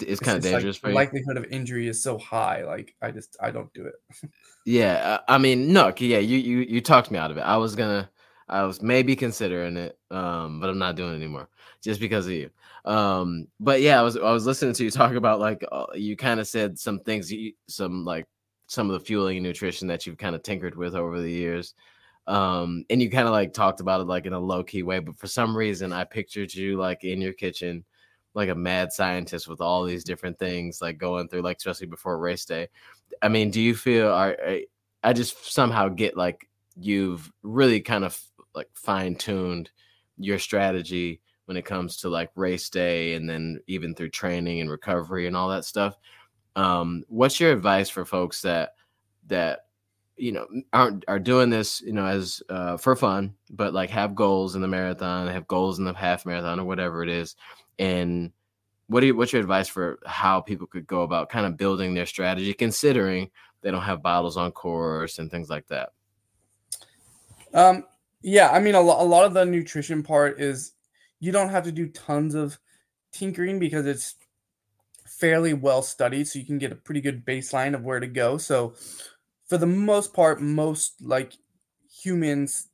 [0.02, 3.12] It's kind of like, dangerous for the likelihood of injury is so high like i
[3.12, 3.96] just i don't do it
[4.66, 7.42] Yeah, I mean, no, yeah, you you you talked me out of it.
[7.42, 8.10] I was gonna,
[8.48, 11.50] I was maybe considering it, um, but I'm not doing it anymore
[11.82, 12.50] just because of you.
[12.86, 16.16] Um, but yeah, I was I was listening to you talk about like uh, you
[16.16, 18.26] kind of said some things, you, some like
[18.68, 21.74] some of the fueling and nutrition that you've kind of tinkered with over the years.
[22.26, 25.00] Um, and you kind of like talked about it like in a low key way,
[25.00, 27.84] but for some reason I pictured you like in your kitchen,
[28.34, 32.18] like a mad scientist with all these different things like going through, like especially before
[32.18, 32.70] race day.
[33.22, 34.66] I mean, do you feel are I-
[35.04, 38.20] I just somehow get like you've really kind of
[38.56, 39.70] like fine tuned
[40.18, 44.72] your strategy when it comes to like race day and then even through training and
[44.72, 45.98] recovery and all that stuff.
[46.56, 48.76] Um, what's your advice for folks that
[49.28, 49.66] that
[50.24, 54.16] you know aren't are doing this you know as uh, for fun, but like have
[54.16, 57.36] goals in the marathon, have goals in the half marathon or whatever it is,
[57.80, 58.32] and
[58.88, 61.94] what do you, what's your advice for how people could go about kind of building
[61.94, 63.30] their strategy considering
[63.62, 65.90] they don't have bottles on course and things like that
[67.54, 67.86] Um,
[68.22, 70.74] yeah, I mean, a, lo- a lot of the nutrition part is
[71.20, 72.60] you don't have to do tons of
[73.12, 74.16] tinkering because it's
[75.06, 78.38] fairly well studied, so you can get a pretty good baseline of where to go.
[78.38, 78.76] So,
[79.54, 81.34] for the most part, most like
[82.02, 82.70] humans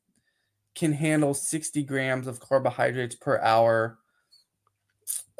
[0.75, 3.99] can handle 60 grams of carbohydrates per hour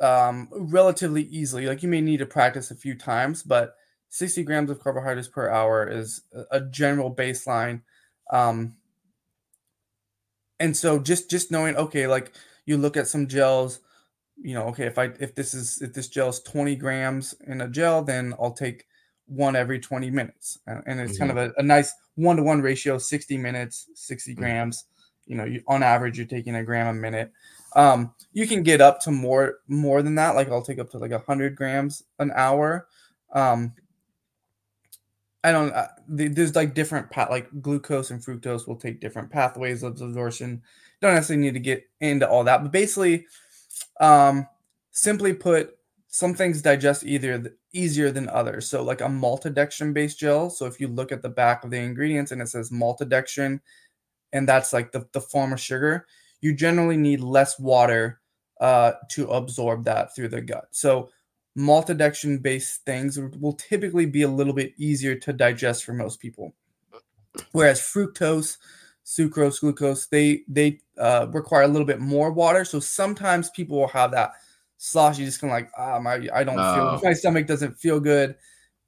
[0.02, 1.65] um, relatively easily.
[1.65, 3.75] Like, you may need to practice a few times, but
[4.10, 7.84] 60 grams of carbohydrates per hour is a- general baseline.
[8.30, 8.75] Um,
[10.60, 12.34] and so just just knowing okay like
[12.65, 13.80] you look at some gels
[14.36, 17.62] you know okay if i if this is if this gel is 20 grams in
[17.62, 18.84] a gel then i'll take
[19.30, 20.60] one every 20 minutes.
[20.68, 24.86] And it's kind of a, a nice one-to-one ratio 60 minutes 60 grams.
[25.26, 27.32] You know you, on average you're taking a gram a minute.
[27.76, 30.36] Um you can get up to more more than that.
[30.36, 32.88] Like i'll take up to like 100 grams an hour.
[33.34, 33.74] Um
[35.44, 35.72] I don't.
[35.72, 35.88] Uh,
[36.18, 40.62] th- there's like different path, like glucose and fructose will take different pathways of absorption.
[41.02, 43.26] Don't necessarily need to get into all that, but basically,
[44.02, 44.46] um,
[44.92, 45.78] simply put,
[46.10, 48.67] some things digest either easier than others.
[48.67, 50.50] So, like a maltodextrin based gel.
[50.50, 53.60] So, if you look at the back of the ingredients and it says maltodextrin,
[54.34, 56.08] and that's like the the form of sugar,
[56.41, 58.19] you generally need less water
[58.60, 60.67] uh, to absorb that through the gut.
[60.72, 61.10] So,
[61.58, 66.54] maltodextrin based things will typically be a little bit easier to digest for most people
[67.52, 68.58] whereas fructose
[69.06, 73.88] sucrose glucose they they uh, require a little bit more water so sometimes people will
[73.88, 74.34] have that
[74.80, 78.36] sloshy just kind of like ah my i don't feel my stomach doesn't feel good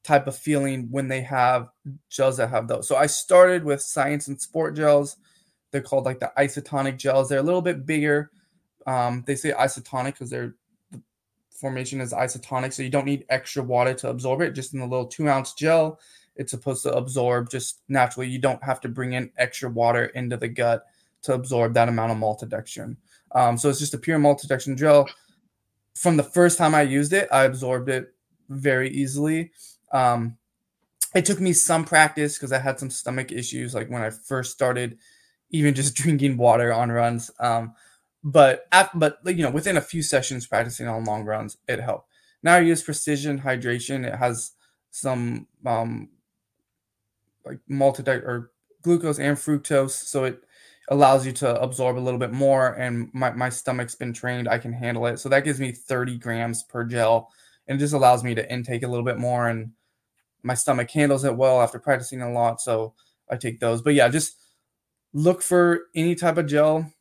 [0.03, 1.67] type of feeling when they have
[2.09, 5.17] gels that have those so i started with Science in Sport gels
[5.71, 8.31] they're called like the isotonic gels they're a little bit bigger
[8.87, 10.55] Um, they say isotonic because their
[10.91, 10.99] the
[11.51, 14.53] formation is isotonic, so you don't need extra water to absorb it.
[14.55, 15.99] Just in the little two ounce gel,
[16.35, 18.27] it's supposed to absorb just naturally.
[18.27, 20.85] You don't have to bring in extra water into the gut
[21.23, 22.97] to absorb that amount of maltodextrin.
[23.35, 25.07] Um, so it's just a pure maltodextrin gel.
[25.95, 28.13] From the first time I used it, I absorbed it
[28.49, 29.51] very easily.
[29.91, 30.37] Um,
[31.13, 34.51] it took me some practice because I had some stomach issues, like when I first
[34.51, 34.97] started,
[35.49, 37.31] even just drinking water on runs.
[37.39, 37.73] Um,
[38.23, 42.07] but at, but you know, within a few sessions practicing on long runs, it helped.
[42.43, 44.05] Now I use Precision Hydration.
[44.05, 44.51] It has
[44.91, 46.09] some um,
[47.45, 48.51] like multi or
[48.81, 50.43] glucose and fructose, so it
[50.91, 52.69] allows you to absorb a little bit more.
[52.75, 55.19] And my my stomach's been trained; I can handle it.
[55.19, 57.31] So that gives me 30 grams per gel,
[57.67, 59.49] and it just allows me to intake a little bit more.
[59.49, 59.71] And
[60.43, 62.93] my stomach handles it well after practicing a lot, so
[63.29, 63.81] I take those.
[63.81, 64.37] But yeah, just
[65.13, 66.91] look for any type of gel.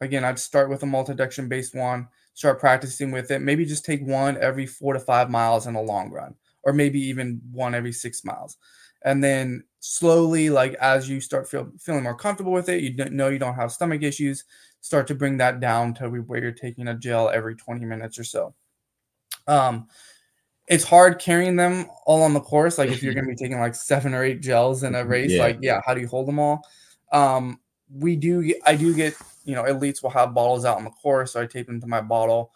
[0.00, 3.40] Again, I'd start with a maltodextrin based one, start practicing with it.
[3.42, 7.00] Maybe just take one every four to five miles in a long run, or maybe
[7.00, 8.56] even one every six miles.
[9.04, 13.28] And then slowly, like as you start feel, feeling more comfortable with it, you know
[13.28, 14.44] you don't have stomach issues,
[14.80, 18.24] start to bring that down to where you're taking a gel every 20 minutes or
[18.24, 18.54] so.
[19.46, 19.88] Um,
[20.68, 22.78] it's hard carrying them all on the course.
[22.78, 25.32] Like if you're going to be taking like seven or eight gels in a race,
[25.32, 25.42] yeah.
[25.42, 26.62] like yeah, how do you hold them all?
[27.12, 27.58] Um,
[27.92, 28.44] we do.
[28.44, 31.42] Get, I do get you know elites will have bottles out on the course, so
[31.42, 32.52] I tape them to my bottle.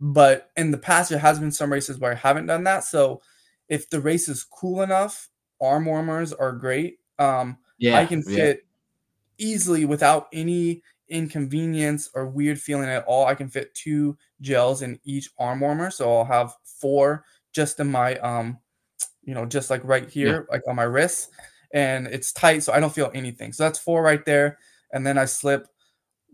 [0.00, 2.84] But in the past, there has been some races where I haven't done that.
[2.84, 3.22] So
[3.68, 5.28] if the race is cool enough,
[5.60, 6.98] arm warmers are great.
[7.18, 8.64] Um, yeah, I can fit
[9.38, 9.46] yeah.
[9.46, 13.26] easily without any inconvenience or weird feeling at all.
[13.26, 17.90] I can fit two gels in each arm warmer, so I'll have four just in
[17.90, 18.58] my um,
[19.22, 20.54] you know, just like right here, yeah.
[20.54, 21.30] like on my wrist,
[21.72, 23.52] and it's tight, so I don't feel anything.
[23.52, 24.58] So that's four right there,
[24.92, 25.66] and then I slip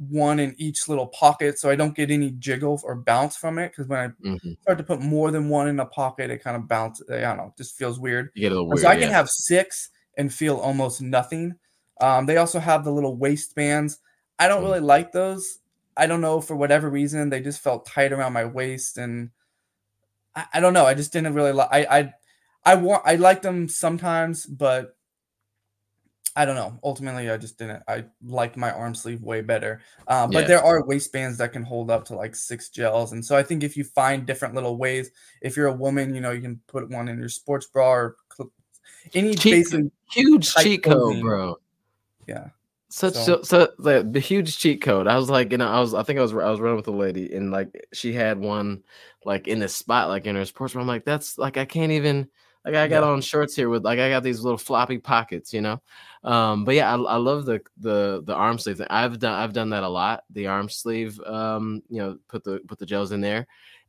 [0.09, 3.71] one in each little pocket so I don't get any jiggle or bounce from it.
[3.71, 4.53] Because when I mm-hmm.
[4.63, 7.09] start to put more than one in a pocket, it kind of bounces.
[7.11, 8.31] I don't know, just feels weird.
[8.35, 8.81] You get a little weird.
[8.81, 11.55] So I can have six and feel almost nothing.
[12.01, 13.99] Um, they also have the little waistbands.
[14.39, 14.67] I don't mm-hmm.
[14.67, 15.59] really like those.
[15.97, 19.31] I don't know for whatever reason they just felt tight around my waist and
[20.35, 20.87] I, I don't know.
[20.87, 21.69] I just didn't really like.
[21.71, 22.15] I I
[22.65, 23.03] I want.
[23.05, 24.97] I like them sometimes, but
[26.35, 26.79] I don't know.
[26.83, 27.83] Ultimately, I just didn't.
[27.87, 29.83] I liked my arm sleeve way better.
[30.09, 30.49] Um, but yeah.
[30.49, 33.63] there are waistbands that can hold up to like six gels, and so I think
[33.63, 35.11] if you find different little ways,
[35.43, 38.17] if you're a woman, you know, you can put one in your sports bra or
[39.15, 41.59] any cheat, basically huge cheat code, bro.
[42.27, 42.49] Yeah.
[42.89, 45.07] Such so, so, so the, the huge cheat code.
[45.07, 46.89] I was like, you know, I was I think I was I was running with
[46.89, 48.83] a lady and like she had one
[49.25, 50.83] like in the spot, like in her sports bra.
[50.83, 52.29] I'm like, that's like I can't even
[52.65, 53.11] like I got yeah.
[53.11, 55.83] on shorts here with like I got these little floppy pockets, you know.
[56.23, 58.87] Um, but yeah, I, I love the the the arm sleeve thing.
[58.91, 60.25] I've done I've done that a lot.
[60.31, 63.47] The arm sleeve, um, you know, put the put the gels in there.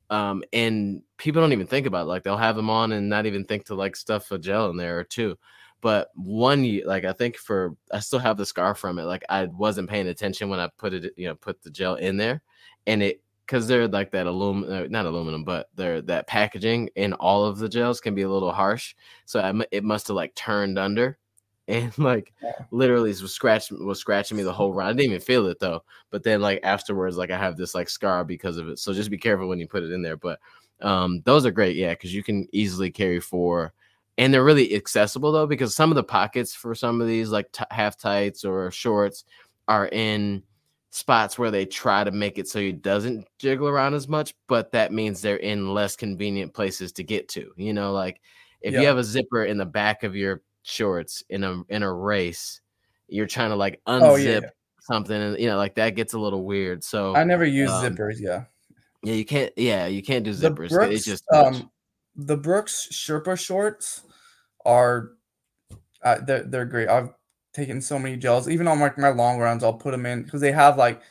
[0.10, 2.10] Um, and people don't even think about it.
[2.10, 4.78] Like they'll have them on and not even think to like stuff a gel in
[4.78, 5.38] there or two.
[5.82, 9.04] But one, like I think for I still have the scar from it.
[9.04, 12.18] Like I wasn't paying attention when I put it, you know, put the gel in
[12.18, 12.42] there,
[12.88, 17.14] and it because they're like that aluminum, uh, not aluminum, but they're that packaging in
[17.14, 18.96] all of the gels can be a little harsh.
[19.26, 21.18] So I, it must have like turned under,
[21.68, 22.34] and like
[22.72, 24.88] literally was scratching was scratching me the whole run.
[24.88, 25.84] I didn't even feel it though.
[26.10, 28.80] But then like afterwards, like I have this like scar because of it.
[28.80, 30.18] So just be careful when you put it in there.
[30.18, 30.40] But
[30.82, 33.74] um, those are great, yeah, because you can easily carry four
[34.18, 37.52] and they're really accessible though because some of the pockets for some of these like
[37.52, 39.26] t- half tights or shorts
[39.68, 40.44] are in
[40.94, 44.72] spots where they try to make it so it doesn't jiggle around as much but
[44.72, 48.22] that means they're in less convenient places to get to you know like
[48.62, 51.92] if you have a zipper in the back of your shorts in a in a
[51.92, 52.62] race
[53.08, 54.50] you're trying to like unzip oh, yeah, yeah.
[54.82, 57.84] something and you know like that gets a little weird so i never use um,
[57.84, 58.44] zippers yeah
[59.02, 61.72] yeah you can't yeah you can't do zippers Brooks, it's just um
[62.16, 64.04] the Brooks Sherpa shorts
[64.66, 65.14] are
[66.04, 66.90] uh, they're, they're great.
[66.90, 67.10] I've
[67.54, 70.42] taken so many gels, even on like my long runs, I'll put them in because
[70.42, 71.02] they have like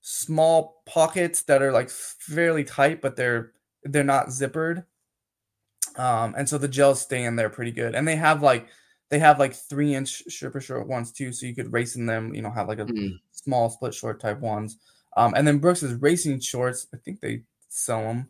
[0.00, 3.52] small pockets that are like fairly tight, but they're
[3.84, 4.84] they're not zippered.
[5.96, 7.94] Um, and so the gels stay in there pretty good.
[7.94, 8.68] And they have like
[9.10, 12.34] they have like three inch Sherpa short ones too, so you could race in them.
[12.34, 13.18] You know, have like a mm.
[13.32, 14.78] small split short type ones.
[15.16, 18.28] Um, and then Brooks's racing shorts, I think they sell them.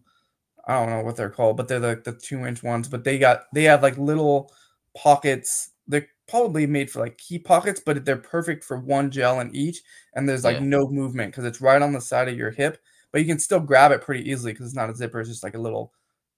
[0.67, 2.89] I don't know what they're called, but they're like the, the two inch ones.
[2.89, 4.53] But they got they have like little
[4.97, 5.71] pockets.
[5.87, 9.83] They're probably made for like key pockets, but they're perfect for one gel in each.
[10.15, 10.65] And there's like yeah.
[10.65, 12.79] no movement because it's right on the side of your hip,
[13.13, 15.21] but you can still grab it pretty easily because it's not a zipper.
[15.21, 15.93] It's just like a little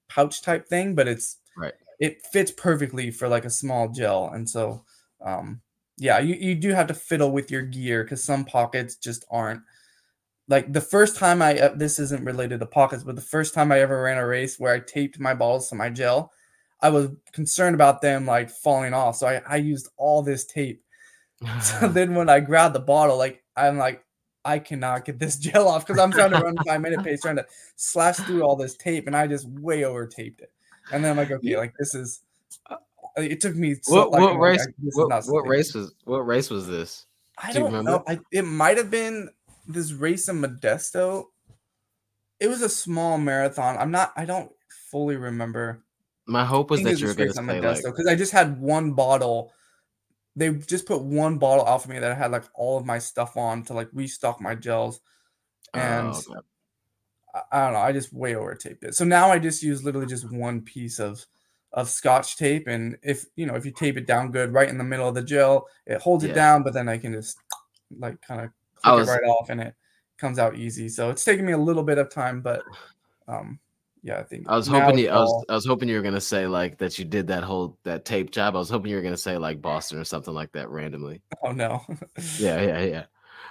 [0.08, 1.74] pouch type thing, but it's right.
[2.00, 4.30] It fits perfectly for like a small gel.
[4.32, 4.84] And so,
[5.20, 5.60] um,
[5.98, 9.62] yeah, you, you do have to fiddle with your gear because some pockets just aren't
[10.48, 13.70] like the first time I uh, this isn't related to pockets, but the first time
[13.70, 16.32] I ever ran a race where I taped my balls to my gel,
[16.82, 19.16] I was concerned about them like falling off.
[19.16, 20.82] So I, I used all this tape.
[21.62, 24.04] so then when I grabbed the bottle, like I'm like,
[24.44, 27.36] I cannot get this gel off because I'm trying to run five minute pace, trying
[27.36, 30.52] to slash through all this tape, and I just way over taped it.
[30.92, 32.22] And then I'm like, okay, like this is.
[32.68, 32.76] Uh,
[33.16, 33.76] it took me.
[33.82, 34.66] So, what, like, what race?
[34.66, 34.74] Like,
[35.08, 35.94] what, what race was?
[36.04, 37.06] What race was this?
[37.38, 38.02] I Do don't know.
[38.06, 39.30] I, it might have been
[39.66, 41.26] this race in Modesto.
[42.40, 43.76] It was a small marathon.
[43.78, 44.12] I'm not.
[44.16, 44.50] I don't
[44.90, 45.84] fully remember.
[46.26, 48.06] My hope was that you were going to say Modesto because.
[48.06, 49.52] I just had one bottle.
[50.36, 52.98] They just put one bottle out for me that I had like all of my
[52.98, 55.00] stuff on to like restock my gels,
[55.74, 56.40] and oh, okay.
[57.34, 57.80] I, I don't know.
[57.80, 58.94] I just way over taped it.
[58.94, 61.26] So now I just use literally just one piece of
[61.74, 64.76] of scotch tape and if you know if you tape it down good right in
[64.76, 66.30] the middle of the gel it holds yeah.
[66.30, 67.38] it down but then i can just
[67.98, 68.50] like kind of
[68.82, 69.74] click was, it right off and it
[70.18, 72.62] comes out easy so it's taking me a little bit of time but
[73.26, 73.58] um
[74.02, 76.20] yeah i think i was hoping you, i was i was hoping you were gonna
[76.20, 79.02] say like that you did that whole that tape job i was hoping you were
[79.02, 81.80] gonna say like boston or something like that randomly oh no
[82.38, 83.04] yeah yeah yeah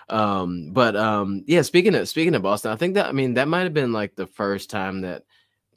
[0.10, 3.48] um but um yeah speaking of speaking of boston i think that i mean that
[3.48, 5.24] might have been like the first time that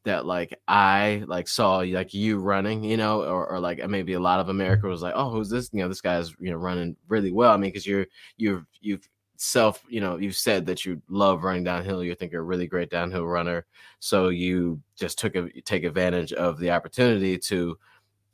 [0.04, 4.20] that like I like saw like you running, you know, or, or like maybe a
[4.20, 5.70] lot of America was like, oh, who's this?
[5.72, 7.52] You know, this guy's you know running really well.
[7.52, 8.06] I mean, because you're
[8.36, 9.08] you've you've
[9.44, 12.02] self, you know, you've said that you love running downhill.
[12.02, 13.66] You think you're a really great downhill runner,
[13.98, 17.78] so you just took a take advantage of the opportunity to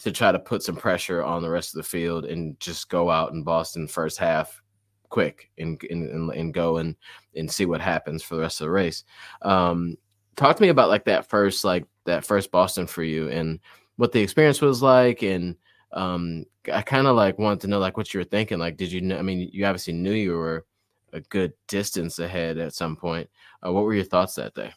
[0.01, 3.11] to try to put some pressure on the rest of the field and just go
[3.11, 4.63] out in Boston first half
[5.09, 6.97] quick and and, and go and
[7.35, 9.05] and see what happens for the rest of the race.
[9.43, 9.97] Um,
[10.37, 13.61] talk to me about like that first like that first Boston for you and
[13.97, 15.57] what the experience was like and
[15.93, 18.91] um I kind of like wanted to know like what you were thinking like did
[18.91, 20.65] you know I mean you obviously knew you were
[21.13, 23.29] a good distance ahead at some point.
[23.65, 24.73] Uh, what were your thoughts that day?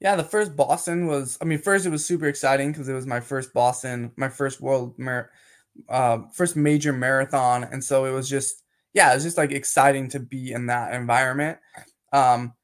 [0.00, 3.06] Yeah the first Boston was I mean first it was super exciting because it was
[3.06, 5.30] my first Boston my first world mar-
[5.88, 7.64] uh, first major marathon.
[7.64, 8.62] And so it was just
[8.94, 11.58] yeah it was just like exciting to be in that environment.
[12.12, 12.54] Um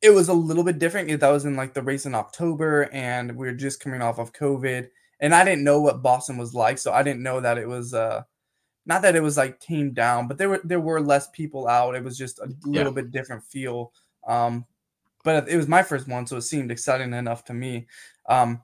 [0.00, 1.20] it was a little bit different.
[1.20, 4.32] That was in like the race in October, and we were just coming off of
[4.32, 4.88] COVID,
[5.20, 7.94] and I didn't know what Boston was like, so I didn't know that it was
[7.94, 8.22] uh
[8.88, 11.94] not that it was like tamed down, but there were there were less people out.
[11.94, 13.02] It was just a little yeah.
[13.02, 13.92] bit different feel.
[14.26, 14.64] Um,
[15.24, 17.86] but it was my first one, so it seemed exciting enough to me.
[18.28, 18.62] Um,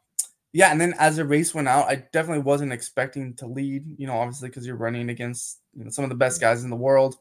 [0.53, 3.85] yeah, and then as the race went out, I definitely wasn't expecting to lead.
[3.99, 6.71] You know, obviously because you're running against you know some of the best guys in
[6.71, 7.17] the world.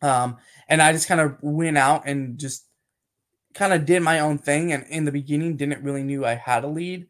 [0.00, 0.38] Um,
[0.68, 2.64] and I just kind of went out and just
[3.52, 6.62] kind of did my own thing and in the beginning didn't really knew I had
[6.62, 7.06] a lead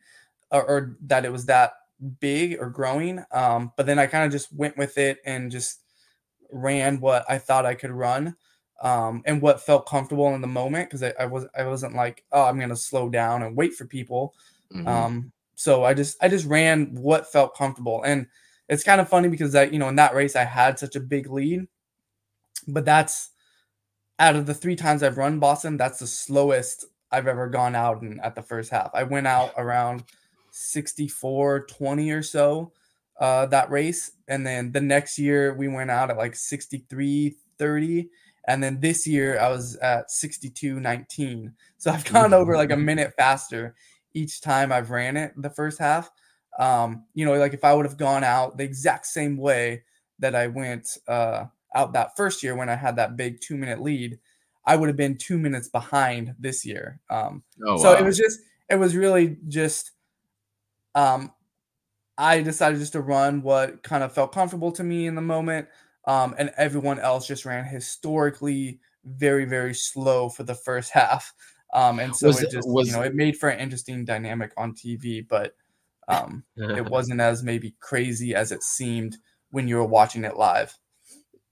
[0.52, 1.72] or, or that it was that
[2.20, 3.24] big or growing.
[3.32, 5.80] Um, but then I kind of just went with it and just
[6.50, 8.36] ran what I thought I could run
[8.82, 12.24] um, and what felt comfortable in the moment because I, I, was I wasn't like
[12.32, 14.34] oh I'm gonna slow down and wait for people.
[14.72, 14.86] Mm-hmm.
[14.86, 18.26] Um, so I just I just ran what felt comfortable and
[18.68, 21.00] it's kind of funny because I you know in that race I had such a
[21.00, 21.66] big lead,
[22.68, 23.30] but that's
[24.18, 28.02] out of the three times I've run Boston, that's the slowest I've ever gone out
[28.02, 28.90] and at the first half.
[28.94, 30.04] I went out around
[30.56, 32.72] 64 20 or so
[33.20, 34.12] uh, that race.
[34.28, 38.08] And then the next year we went out at like 63 30.
[38.48, 41.52] And then this year I was at 62 19.
[41.78, 43.74] So I've gone over like a minute faster
[44.14, 46.10] each time I've ran it the first half.
[46.58, 49.82] Um, you know, like if I would have gone out the exact same way
[50.20, 51.44] that I went uh,
[51.74, 54.18] out that first year when I had that big two minute lead,
[54.64, 56.98] I would have been two minutes behind this year.
[57.10, 57.98] Um, oh, so wow.
[57.98, 58.40] it was just,
[58.70, 59.92] it was really just,
[60.96, 61.30] um,
[62.18, 65.68] I decided just to run what kind of felt comfortable to me in the moment.
[66.06, 71.32] Um, and everyone else just ran historically very, very slow for the first half.
[71.74, 74.52] Um, and so was it just, was, you know, it made for an interesting dynamic
[74.56, 75.54] on TV, but
[76.08, 79.18] um, it wasn't as maybe crazy as it seemed
[79.50, 80.76] when you were watching it live.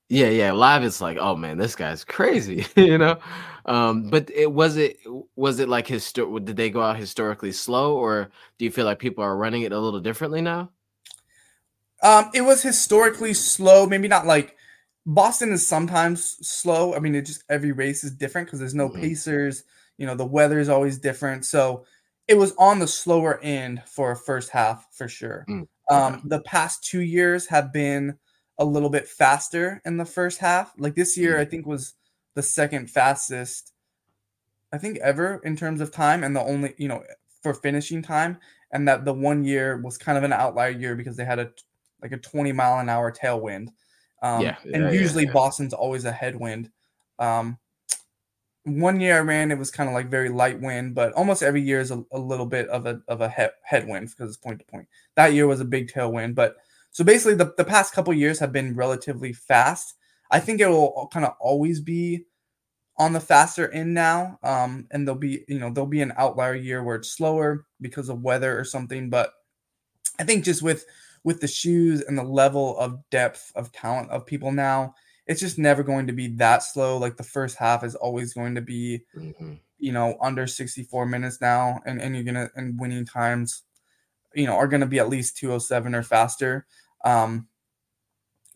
[0.08, 0.52] Yeah, yeah.
[0.52, 3.18] Live, it's like, oh man, this guy's crazy, you know.
[3.66, 4.98] Um, but it was it
[5.36, 8.98] was it like histor- Did they go out historically slow, or do you feel like
[8.98, 10.70] people are running it a little differently now?
[12.02, 13.86] Um, it was historically slow.
[13.86, 14.56] Maybe not like
[15.06, 16.94] Boston is sometimes slow.
[16.94, 19.00] I mean, it just every race is different because there's no mm-hmm.
[19.00, 19.64] pacers.
[19.96, 21.46] You know, the weather is always different.
[21.46, 21.86] So
[22.28, 25.46] it was on the slower end for a first half for sure.
[25.48, 28.18] Mm, um, the past two years have been
[28.58, 30.72] a little bit faster in the first half.
[30.78, 31.50] Like this year, I mm.
[31.50, 31.94] think was
[32.34, 33.72] the second fastest,
[34.72, 37.02] I think ever in terms of time, and the only you know
[37.42, 38.38] for finishing time.
[38.72, 41.52] And that the one year was kind of an outlier year because they had a
[42.02, 43.68] like a 20 mile an hour tailwind.
[44.20, 46.70] Um, yeah, and yeah, usually yeah, Boston's always a headwind.
[47.18, 47.58] Um,
[48.64, 51.60] one year I ran, it was kind of like very light wind, but almost every
[51.60, 54.58] year is a, a little bit of a of a he- headwind because it's point
[54.58, 54.88] to point.
[55.14, 56.56] That year was a big tailwind, but
[56.94, 59.94] so basically the, the past couple years have been relatively fast.
[60.30, 62.24] I think it will kind of always be
[62.98, 64.38] on the faster end now.
[64.44, 68.08] Um, and there'll be, you know, there'll be an outlier year where it's slower because
[68.08, 69.10] of weather or something.
[69.10, 69.32] But
[70.20, 70.86] I think just with
[71.24, 74.94] with the shoes and the level of depth of talent of people now,
[75.26, 76.96] it's just never going to be that slow.
[76.96, 79.54] Like the first half is always going to be, mm-hmm.
[79.80, 83.62] you know, under 64 minutes now, and, and you're gonna and winning times,
[84.32, 86.66] you know, are gonna be at least 207 or faster.
[87.04, 87.48] Um,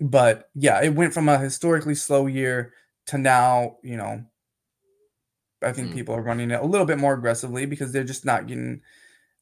[0.01, 2.73] but yeah, it went from a historically slow year
[3.07, 4.25] to now, you know,
[5.63, 5.95] I think mm.
[5.95, 8.81] people are running it a little bit more aggressively because they're just not getting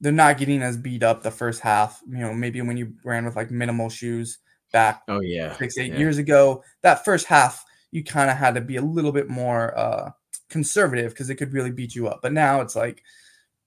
[0.01, 2.03] they're not getting as beat up the first half.
[2.09, 4.39] You know, maybe when you ran with like minimal shoes
[4.73, 5.99] back oh yeah six eight yeah.
[5.99, 9.77] years ago, that first half you kind of had to be a little bit more
[9.79, 10.11] uh
[10.49, 12.21] conservative because it could really beat you up.
[12.23, 13.03] But now it's like,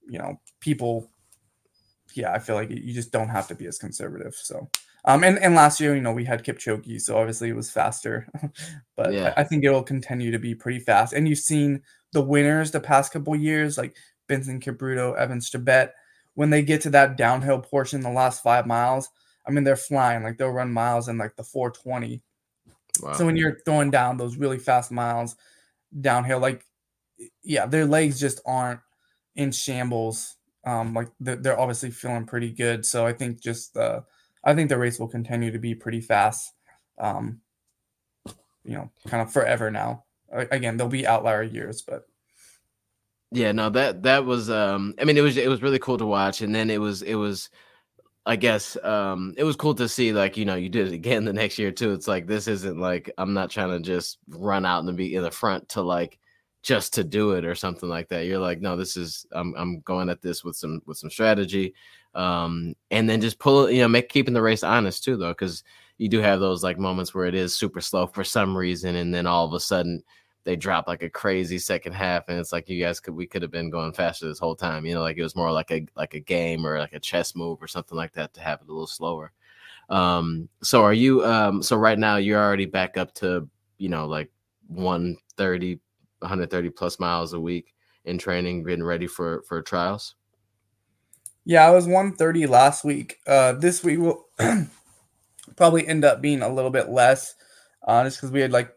[0.08, 1.12] you know, people
[2.16, 4.34] yeah, I feel like you just don't have to be as conservative.
[4.36, 4.70] So
[5.06, 8.28] um, and, and last year, you know, we had Kipchoge, so obviously it was faster.
[8.98, 9.34] but yeah.
[9.36, 11.14] I, I, think it will continue to be pretty fast.
[11.14, 11.82] And you've seen
[12.14, 13.96] the winners the past couple years, like
[14.28, 15.92] Benson Kipruto, Evans Chebet,
[16.36, 19.10] when they get to that downhill portion, the last five miles,
[19.46, 20.24] I mean, they're flying.
[20.24, 22.22] Like they'll run miles in like the 420.
[23.02, 23.14] Wow.
[23.14, 25.36] So when you're throwing down those really fast miles
[26.00, 26.66] downhill, like,
[27.44, 28.80] yeah, their legs just aren't
[29.36, 30.36] in shambles.
[30.66, 32.86] Um, like they're, they're obviously feeling pretty good.
[32.86, 34.02] So I think just the uh,
[34.44, 36.54] I think the race will continue to be pretty fast.
[36.98, 37.42] Um,
[38.64, 40.06] you know, kind of forever now.
[40.32, 42.08] Again, there'll be outlier years, but
[43.32, 46.06] yeah, no, that that was um I mean it was it was really cool to
[46.06, 47.50] watch and then it was it was
[48.26, 51.26] I guess um it was cool to see like you know you did it again
[51.26, 51.92] the next year too.
[51.94, 55.24] It's like this isn't like I'm not trying to just run out and be in
[55.24, 56.20] the front to like
[56.62, 58.26] just to do it or something like that.
[58.26, 61.74] You're like, no, this is I'm I'm going at this with some with some strategy
[62.16, 65.64] um, and then just pull you know make keeping the race honest too though because
[65.98, 69.14] you do have those like moments where it is super slow for some reason and
[69.14, 70.04] then all of a sudden
[70.46, 73.42] they drop like a crazy second half and it's like you guys could we could
[73.42, 75.86] have been going faster this whole time you know like it was more like a
[75.96, 78.68] like a game or like a chess move or something like that to have it
[78.68, 79.32] a little slower.
[79.90, 83.48] Um so are you um so right now you're already back up to
[83.78, 84.32] you know like
[84.68, 85.80] 130
[86.20, 87.74] 130 plus miles a week
[88.06, 90.16] in training getting ready for for trials
[91.50, 93.18] yeah, I was 130 last week.
[93.26, 94.28] Uh, this week will
[95.56, 97.34] probably end up being a little bit less,
[97.88, 98.72] uh, just because we had like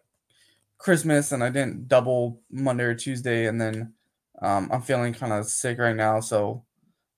[0.79, 3.93] Christmas and I didn't double Monday or Tuesday, and then
[4.41, 6.21] um, I'm feeling kind of sick right now.
[6.21, 6.65] So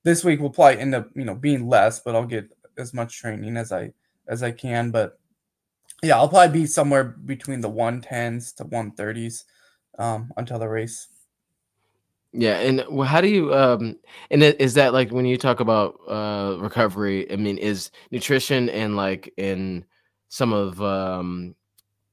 [0.02, 3.20] this week will probably end up, you know, being less, but I'll get as much
[3.20, 3.92] training as I
[4.26, 4.90] as I can.
[4.90, 5.20] But
[6.02, 9.44] yeah, I'll probably be somewhere between the 110s to 130s
[10.00, 11.13] um, until the race.
[12.36, 13.96] Yeah, and how do you um
[14.30, 18.96] and is that like when you talk about uh recovery, I mean is nutrition and
[18.96, 19.84] like in
[20.30, 21.54] some of um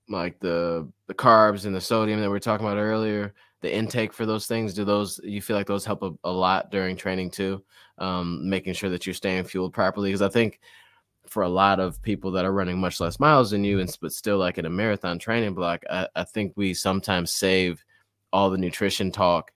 [0.10, 4.14] like the the carbs and the sodium that we are talking about earlier, the intake
[4.14, 7.32] for those things, do those you feel like those help a, a lot during training
[7.32, 7.64] too?
[7.98, 10.60] Um making sure that you're staying fueled properly because I think
[11.28, 14.14] for a lot of people that are running much less miles than you and but
[14.14, 17.84] still like in a marathon training block, I, I think we sometimes save
[18.34, 19.52] all the nutrition talk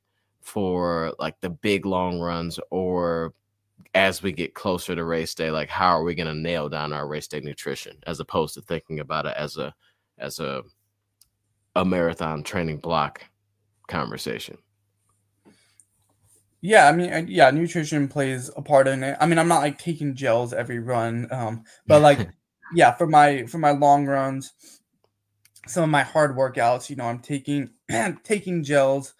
[0.45, 3.33] for like the big long runs or
[3.95, 6.93] as we get closer to race day like how are we going to nail down
[6.93, 9.73] our race day nutrition as opposed to thinking about it as a
[10.19, 10.61] as a
[11.75, 13.25] a marathon training block
[13.87, 14.55] conversation?
[16.61, 19.17] Yeah i mean yeah nutrition plays a part in it.
[19.19, 22.29] I mean i'm not like taking gels every run um but like
[22.75, 24.53] yeah for my for my long runs
[25.65, 27.71] some of my hard workouts you know i'm taking
[28.23, 29.15] taking gels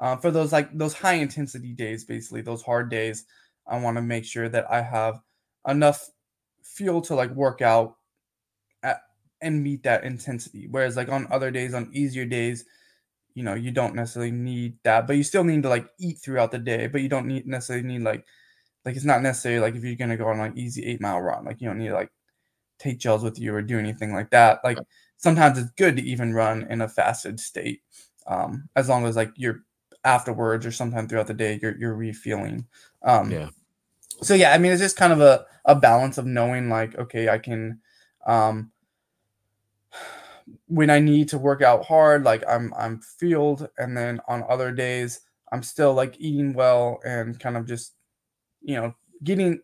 [0.00, 3.26] uh, for those like those high intensity days, basically those hard days,
[3.66, 5.20] I want to make sure that I have
[5.68, 6.08] enough
[6.62, 7.96] fuel to like work out
[8.82, 9.02] at,
[9.42, 10.68] and meet that intensity.
[10.70, 12.64] Whereas like on other days, on easier days,
[13.34, 16.50] you know, you don't necessarily need that, but you still need to like eat throughout
[16.52, 16.86] the day.
[16.88, 18.24] But you don't need necessarily need like
[18.84, 21.44] like it's not necessarily like if you're gonna go on like easy eight mile run,
[21.44, 22.10] like you don't need to like
[22.78, 24.60] take gels with you or do anything like that.
[24.64, 24.78] Like
[25.18, 27.82] sometimes it's good to even run in a fasted state,
[28.26, 29.60] um, as long as like you're
[30.04, 32.66] afterwards or sometime throughout the day you're you're refueling.
[33.02, 33.48] Um, yeah.
[34.22, 37.28] So yeah, I mean it's just kind of a a balance of knowing like okay
[37.28, 37.80] I can,
[38.26, 38.72] um,
[40.66, 44.72] when I need to work out hard like I'm I'm fueled and then on other
[44.72, 45.20] days
[45.52, 47.94] I'm still like eating well and kind of just
[48.62, 49.60] you know getting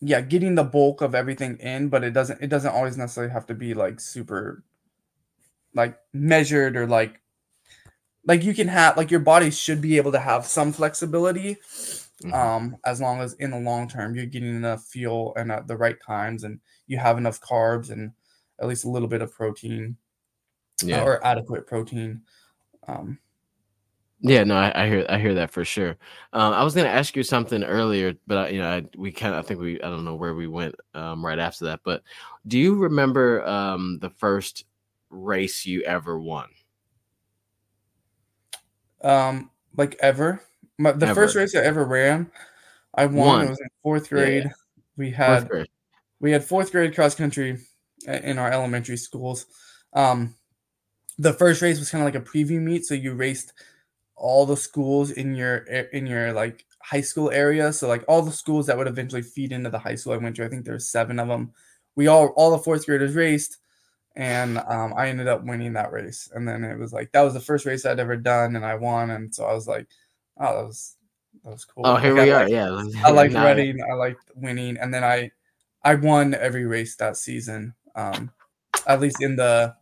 [0.00, 3.46] yeah getting the bulk of everything in but it doesn't it doesn't always necessarily have
[3.46, 4.64] to be like super
[5.74, 7.21] like measured or like
[8.26, 11.56] like you can have like your body should be able to have some flexibility
[12.22, 12.32] Mhm.
[12.34, 15.76] um as long as in the long term you're getting enough fuel and at the
[15.76, 18.12] right times and you have enough carbs and
[18.60, 19.96] at least a little bit of protein
[20.82, 21.02] yeah.
[21.02, 22.22] or adequate protein
[22.88, 23.18] um
[24.24, 25.96] Yeah, no, I, I hear I hear that for sure.
[26.32, 29.10] Um, I was going to ask you something earlier, but I, you know, I, we
[29.10, 31.80] kind of I think we I don't know where we went um, right after that.
[31.84, 32.02] But
[32.46, 34.64] do you remember um, the first
[35.10, 36.48] race you ever won?
[39.02, 40.40] Um like ever
[40.78, 42.30] My, the first race i ever ran
[42.94, 43.46] i won, Won.
[43.46, 44.24] it was in fourth Yeah, yeah.
[44.24, 44.50] grade
[44.96, 45.68] we had grade.
[46.20, 47.58] we had fourth grade cross country
[48.06, 49.46] in our elementary schools.
[49.92, 50.34] Um,
[51.18, 53.52] the first race was kind of like a preview meet, so you raced
[54.16, 55.58] all the schools in your
[55.92, 57.72] in your like high school area.
[57.72, 60.36] So like all the schools that would eventually feed into the high school I went
[60.36, 60.44] to.
[60.44, 61.52] I think there's seven of them.
[61.96, 63.58] We all all the fourth graders raced,
[64.16, 66.30] and um, I ended up winning that race.
[66.34, 68.74] And then it was like that was the first race I'd ever done, and I
[68.74, 69.10] won.
[69.10, 69.86] And so I was like,
[70.38, 70.96] oh, that was
[71.44, 71.86] that was cool.
[71.86, 72.40] Oh, here Like, we I are.
[72.40, 73.82] liked- Yeah, I liked running.
[73.90, 75.30] I liked winning, and then I,
[75.82, 77.74] I won every race that season.
[77.94, 78.30] Um,
[78.86, 79.74] at least in the,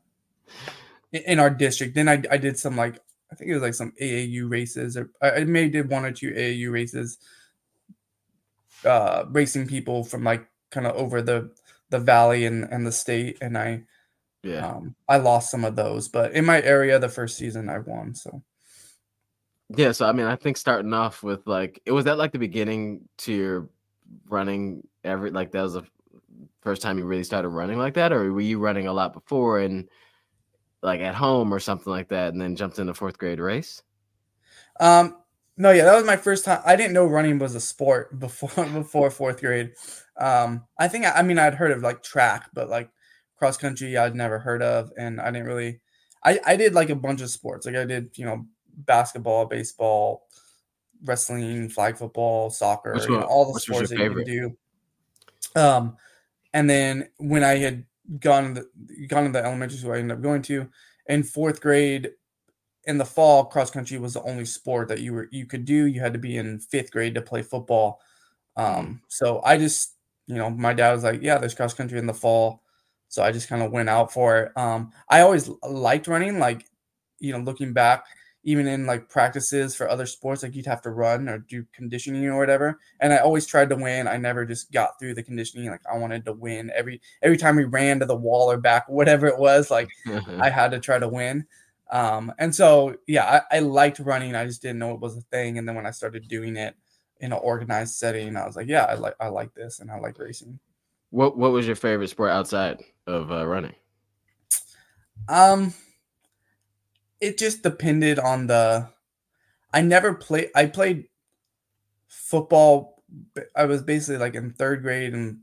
[1.12, 1.94] in- our district.
[1.94, 2.98] Then I, I did some like
[3.32, 6.30] I think it was like some AAU races, or I, maybe did one or two
[6.32, 7.18] AAU races.
[8.84, 11.50] Uh, racing people from like kind of over the
[11.90, 13.82] the valley and and the state, and I
[14.42, 14.66] Yeah.
[14.66, 18.14] um I lost some of those, but in my area, the first season I won.
[18.14, 18.42] So
[19.76, 22.38] Yeah, so I mean, I think starting off with like, it was that like the
[22.38, 23.68] beginning to your
[24.28, 25.84] running every like that was the
[26.62, 29.60] first time you really started running like that, or were you running a lot before
[29.60, 29.88] and
[30.82, 33.82] like at home or something like that, and then jumped in the fourth grade race?
[34.78, 35.16] Um,
[35.56, 36.62] no, yeah, that was my first time.
[36.64, 39.72] I didn't know running was a sport before before fourth grade.
[40.16, 42.90] Um, I think I mean I'd heard of like track, but like
[43.40, 45.80] cross country I'd never heard of, and I didn't really.
[46.22, 47.66] I I did like a bunch of sports.
[47.66, 50.26] Like I did, you know, basketball, baseball,
[51.04, 54.56] wrestling, flag football, soccer, you know, all the sports that you can do.
[55.56, 55.96] Um,
[56.52, 57.86] and then when I had
[58.18, 60.68] gone to the, gone to the elementary school I ended up going to
[61.06, 62.10] in fourth grade
[62.84, 65.86] in the fall cross country was the only sport that you were you could do
[65.86, 68.00] you had to be in fifth grade to play football
[68.56, 69.94] um so i just
[70.26, 72.62] you know my dad was like yeah there's cross country in the fall
[73.10, 76.64] so i just kind of went out for it um i always liked running like
[77.18, 78.06] you know looking back
[78.42, 82.24] even in like practices for other sports like you'd have to run or do conditioning
[82.24, 85.68] or whatever and i always tried to win i never just got through the conditioning
[85.68, 88.88] like i wanted to win every every time we ran to the wall or back
[88.88, 89.90] whatever it was like
[90.40, 91.46] I had to try to win.
[91.90, 94.34] Um, and so, yeah, I, I liked running.
[94.34, 95.58] I just didn't know it was a thing.
[95.58, 96.74] And then when I started doing it
[97.18, 99.98] in an organized setting, I was like, yeah, I like I like this and I
[99.98, 100.58] like racing.
[101.10, 103.74] What What was your favorite sport outside of uh, running?
[105.28, 105.74] Um,
[107.20, 108.88] it just depended on the.
[109.72, 110.50] I never played.
[110.54, 111.06] I played
[112.08, 113.02] football.
[113.54, 115.40] I was basically like in third grade and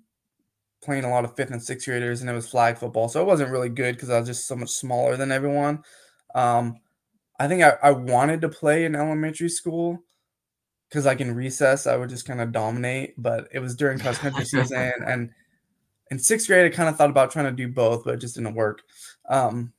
[0.83, 3.09] playing a lot of fifth and sixth graders, and it was flag football.
[3.09, 5.83] So it wasn't really good because I was just so much smaller than everyone.
[6.33, 6.77] Um,
[7.39, 10.03] I think I, I wanted to play in elementary school
[10.89, 14.17] because like in recess I would just kind of dominate, but it was during cross
[14.17, 15.29] country season and
[16.11, 18.35] in sixth grade I kind of thought about trying to do both, but it just
[18.35, 18.83] didn't work.
[19.27, 19.73] Um,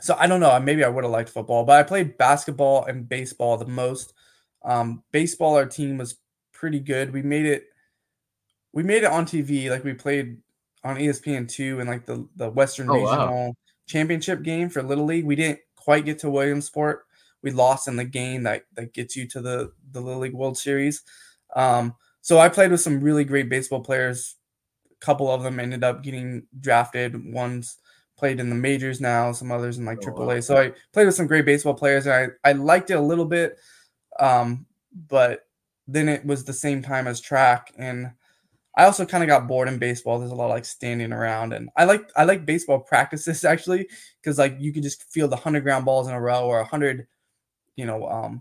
[0.00, 0.58] so I don't know.
[0.60, 4.12] Maybe I would have liked football, but I played basketball and baseball the most.
[4.62, 6.16] Um, baseball, our team was
[6.52, 7.12] pretty good.
[7.12, 7.66] We made it.
[8.72, 9.70] We made it on TV.
[9.70, 10.38] Like we played
[10.82, 13.10] on ESPN two and like the the Western Oh, wow.
[13.10, 13.56] Regional
[13.86, 15.24] Championship game for Little League.
[15.24, 17.06] We didn't quite get to Williamsport.
[17.42, 20.58] We lost in the game that that gets you to the the Little League World
[20.58, 21.02] Series.
[21.54, 24.36] Um, so I played with some really great baseball players.
[25.04, 27.14] Couple of them ended up getting drafted.
[27.30, 27.76] One's
[28.16, 29.32] played in the majors now.
[29.32, 30.26] Some others in like Oh, AAA.
[30.36, 30.40] wow.
[30.40, 33.26] So I played with some great baseball players, and I I liked it a little
[33.26, 33.58] bit.
[34.18, 34.64] Um,
[35.08, 35.46] but
[35.86, 38.12] then it was the same time as track, and
[38.76, 40.18] I also kind of got bored in baseball.
[40.18, 43.86] There's a lot of like standing around, and I like I like baseball practices actually
[44.22, 46.64] because like you can just feel the hundred ground balls in a row or a
[46.64, 47.06] hundred,
[47.76, 48.40] you know, um,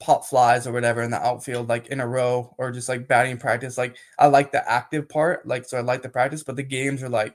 [0.00, 3.36] pop flies or whatever in the outfield like in a row or just like batting
[3.38, 3.78] practice.
[3.78, 7.02] Like I like the active part, like so I like the practice, but the games
[7.02, 7.34] are like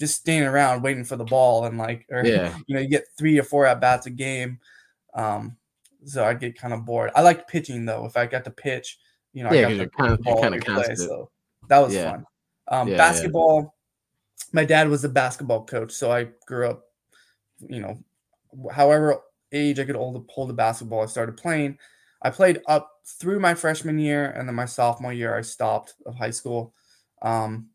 [0.00, 2.56] just standing around waiting for the ball and like or Yeah.
[2.66, 4.58] you know you get three or four at bats a game.
[5.14, 5.56] Um,
[6.04, 7.10] so I'd get kind of bored.
[7.14, 8.04] I liked pitching though.
[8.04, 8.98] If I got to pitch,
[9.32, 11.30] you know, Yeah, I got you're to kinda- the ball kinda play, so
[11.68, 12.10] that was Yeah.
[12.10, 12.26] fun.
[12.68, 13.74] Um, Yeah, basketball.
[14.52, 16.84] My dad was a basketball coach, so I grew up.
[17.66, 17.98] You know,
[18.72, 19.20] however
[19.52, 21.78] age I could hold hold a basketball, I started playing.
[22.24, 26.16] I played up through my freshman year, and then my sophomore year I stopped of
[26.16, 26.74] high school.
[27.22, 27.68] Um,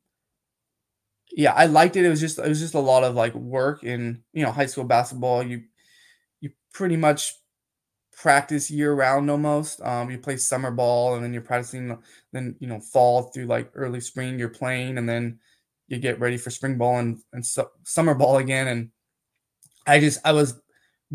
[1.31, 2.05] yeah, I liked it.
[2.05, 4.65] It was just it was just a lot of like work in you know high
[4.65, 5.43] school basketball.
[5.43, 5.63] You
[6.41, 7.35] you pretty much
[8.13, 9.81] practice year round almost.
[9.81, 11.97] Um, you play summer ball and then you're practicing.
[12.33, 15.39] Then you know fall through like early spring you're playing, and then
[15.87, 18.67] you get ready for spring ball and and su- summer ball again.
[18.67, 18.89] And
[19.87, 20.59] I just I was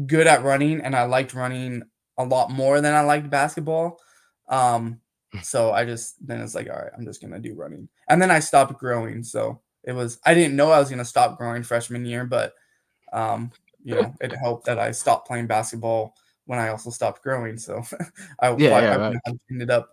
[0.06, 1.82] good at running, and I liked running
[2.18, 3.98] a lot more than I liked basketball.
[4.48, 5.00] Um,
[5.42, 8.30] so I just then it's like all right, I'm just gonna do running, and then
[8.30, 9.22] I stopped growing.
[9.22, 12.54] So it was I didn't know I was gonna stop growing freshman year, but
[13.12, 13.50] um,
[13.82, 16.14] you know it helped that I stopped playing basketball
[16.46, 17.56] when I also stopped growing.
[17.58, 17.82] So
[18.40, 19.16] I, Yeah, I, yeah, I right.
[19.50, 19.90] ended up.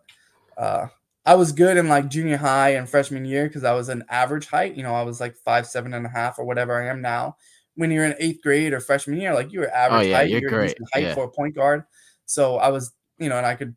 [0.58, 0.88] Uh,
[1.26, 4.48] I was good in like junior high and freshman year because I was an average
[4.48, 4.76] height.
[4.76, 7.38] You know, I was like five, seven and a half or whatever I am now.
[7.76, 10.30] When you're in eighth grade or freshman year, like you were average Oh, yeah, height,
[10.30, 11.14] you're you're great, height yeah.
[11.14, 11.84] for a point guard.
[12.32, 13.76] So I was, you know, and I could,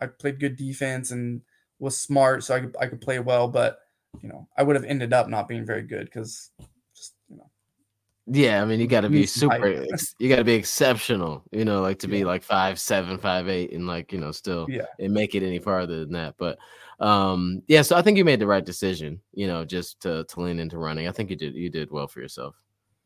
[0.00, 1.42] I played good defense and
[1.80, 3.48] was smart, so I could, I could play well.
[3.48, 3.80] But
[4.22, 6.50] you know, I would have ended up not being very good because
[6.94, 7.50] just you know,
[8.26, 9.62] Yeah, I mean, you got to be Need some height.
[9.62, 9.96] super.
[10.18, 13.72] You got to be exceptional, you know, like to be like five seven, five eight,
[13.72, 16.36] and like you know, still yeah, and make it any farther than that.
[16.38, 16.58] But
[17.00, 20.40] um, yeah, so I think you made the right decision, you know, just to to
[20.40, 21.08] lean into running.
[21.08, 22.54] I think you did you did well for yourself.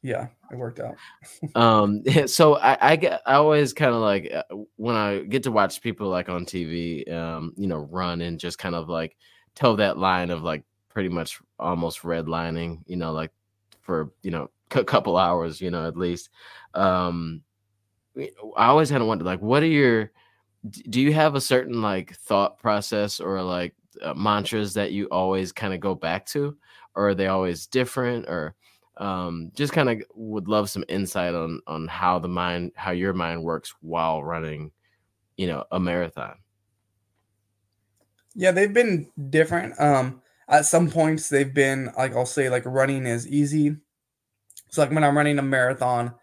[0.03, 0.96] Yeah, it worked out.
[1.55, 4.42] Um, so I I I always kind of like uh,
[4.76, 8.59] when I get to watch people like on TV, um, you know, run and just
[8.59, 9.16] kind of like
[9.55, 13.32] toe that line of like pretty much almost redlining, you know, like
[13.82, 16.30] for you know a couple hours, you know, at least.
[16.74, 17.42] Um,
[18.57, 20.11] I always kind of wonder like, what are your
[20.90, 25.53] do you have a certain like thought process or like uh, mantras that you always
[25.53, 26.57] kind of go back to,
[26.94, 28.55] or are they always different or?
[28.99, 33.12] Um just kind of would love some insight on on how the mind how your
[33.14, 34.70] mind works while running
[35.36, 36.36] you know a marathon
[38.34, 39.78] Yeah, they've been different.
[39.80, 43.76] Um, at some points they've been like I'll say like running is easy.
[44.70, 46.14] So like when I'm running a marathon,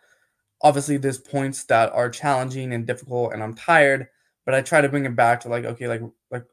[0.64, 4.08] obviously there's points that are challenging and difficult and I'm tired,
[4.46, 6.02] but I try to bring it back to like okay, like
[6.32, 6.46] like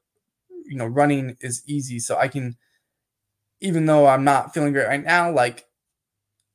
[0.66, 2.00] you know, running is easy.
[2.00, 2.56] So I can
[3.60, 5.65] even though I'm not feeling great right now, like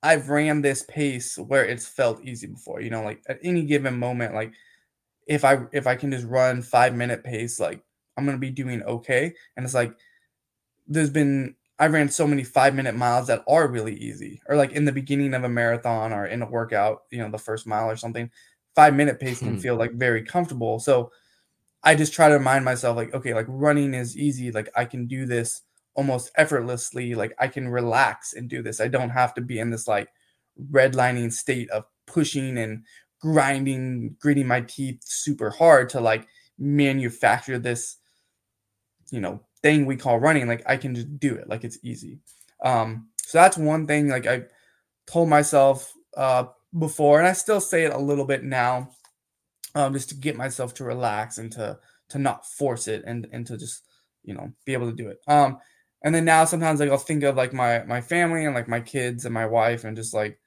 [0.03, 2.81] I've ran this pace where it's felt easy before.
[2.81, 4.53] You know, like at any given moment, like
[5.27, 7.83] if I if I can just run five minute pace, like
[8.17, 9.33] I'm gonna be doing okay.
[9.57, 9.93] And it's like
[10.87, 14.71] there's been I ran so many five minute miles that are really easy, or like
[14.73, 17.89] in the beginning of a marathon or in a workout, you know, the first mile
[17.89, 18.29] or something.
[18.75, 19.57] Five minute pace can Hmm.
[19.57, 20.79] feel like very comfortable.
[20.79, 21.11] So
[21.83, 24.51] I just try to remind myself, like, okay, like running is easy.
[24.51, 25.63] Like I can do this
[25.95, 27.15] almost effortlessly.
[27.15, 28.79] Like I can relax and do this.
[28.79, 30.09] I don't have to be in this like
[30.71, 32.85] redlining state of pushing and
[33.21, 36.27] grinding, gritting my teeth super hard to like
[36.57, 37.97] manufacture this,
[39.11, 40.47] you know, thing we call running.
[40.47, 41.47] Like I can just do it.
[41.47, 42.19] Like it's easy.
[42.63, 44.43] Um, so that's one thing like I
[45.07, 46.45] told myself uh
[46.77, 48.91] before, and I still say it a little bit now,
[49.75, 51.79] um, just to get myself to relax and to
[52.09, 53.85] to not force it and and to just
[54.23, 55.19] you know be able to do it.
[55.27, 55.59] Um,
[56.03, 58.79] and then now sometimes like I'll think of like my my family and like my
[58.81, 60.39] kids and my wife and just like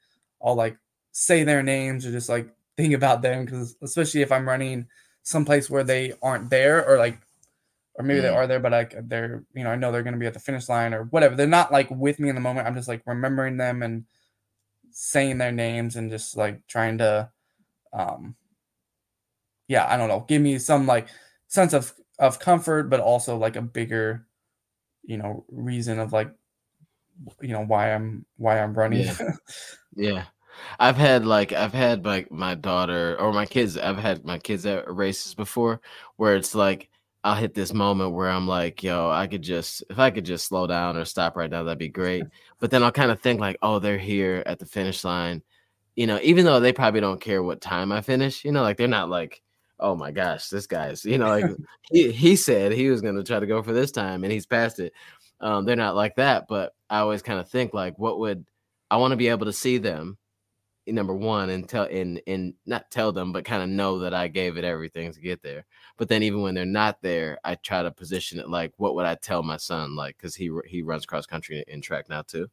[0.43, 0.77] I'll like
[1.11, 4.87] say their names or just like think about them because especially if I'm running
[5.23, 7.19] someplace where they aren't there or like
[7.95, 8.35] or maybe they Mm.
[8.35, 10.69] are there but like they're you know I know they're gonna be at the finish
[10.69, 11.35] line or whatever.
[11.35, 12.67] They're not like with me in the moment.
[12.67, 14.05] I'm just like remembering them and
[14.91, 17.29] saying their names and just like trying to
[17.93, 18.35] um
[19.67, 21.07] yeah, I don't know, give me some like
[21.47, 24.25] sense of of comfort, but also like a bigger,
[25.07, 26.31] you know, reason of like,
[27.41, 29.03] you know, why I'm why I'm running.
[29.05, 29.31] Yeah.
[29.95, 30.23] yeah
[30.79, 34.65] i've had like i've had like my daughter or my kids i've had my kids
[34.65, 35.81] at races before
[36.17, 36.89] where it's like
[37.23, 40.45] i'll hit this moment where i'm like yo i could just if i could just
[40.45, 42.23] slow down or stop right now that'd be great
[42.59, 45.41] but then i'll kind of think like oh they're here at the finish line
[45.95, 48.77] you know even though they probably don't care what time i finish you know like
[48.77, 49.41] they're not like
[49.85, 51.45] oh my gosh this guy's you know like
[51.91, 54.45] he, he said he was going to try to go for this time and he's
[54.47, 54.93] passed it.
[55.41, 58.45] Um they're not like that but i always kind of think like what would
[58.91, 60.17] i want to be able to see them
[60.87, 64.27] number one and tell and and not tell them but kind of know that i
[64.27, 65.65] gave it everything to get there.
[65.97, 69.05] But then even when they're not there i try to position it like what would
[69.05, 72.47] i tell my son like because he he runs cross country in track now too.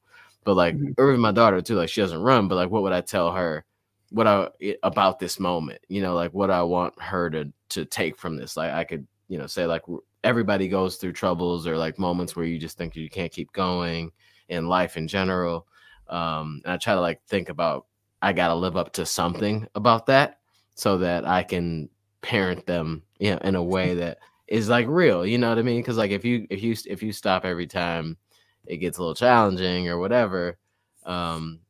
[0.44, 0.94] But like Mhm.
[0.98, 3.32] or even my daughter too like she doesn't run but like what would i tell
[3.32, 3.64] her
[4.12, 7.84] what i i- about this moment you know like what i want her to to
[7.84, 9.82] take from this like i could you know say like
[10.24, 14.10] everybody goes through troubles or like moments where you just think you can't keep going
[14.48, 15.66] in life in general
[16.08, 17.86] um and i try to like think about
[18.24, 20.38] I got to live up to something about that
[20.76, 21.88] so that I can
[22.20, 25.62] parent them, you know, in a way that is like real, you know what I
[25.62, 25.82] mean?
[25.82, 28.16] Cuz like if you if you if you stop every time
[28.64, 30.56] it gets a little challenging or whatever,
[31.04, 31.61] um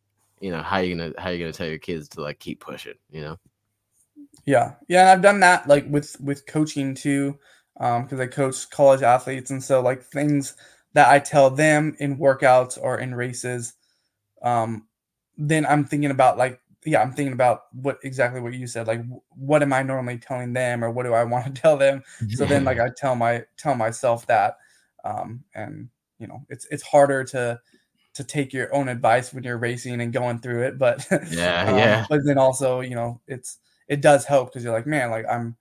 [0.43, 2.61] you know, how you to how you going to tell your kids to like keep
[2.61, 3.39] pushing, you know?
[4.45, 7.39] Yeah, yeah, and I've done that like with with coaching too,
[7.79, 10.57] um because I coach college athletes, and so like things
[10.95, 13.75] that I tell them in workouts or in races,
[14.43, 14.89] um,
[15.39, 18.89] then I'm thinking about like yeah, I'm thinking about what exactly what you said.
[18.89, 22.03] Like, what am I normally telling them, or what do I want to tell them?
[22.31, 24.57] So then, like, I tell my tell myself that,
[25.05, 25.89] um, and
[26.19, 27.61] you know, it's it's harder to
[28.15, 31.79] to take your own advice when you're racing and going through it, but yeah, um,
[31.79, 32.07] yeah.
[32.09, 33.59] But then also, you know, it's
[33.89, 35.57] it does help because you're like, man, like I'm,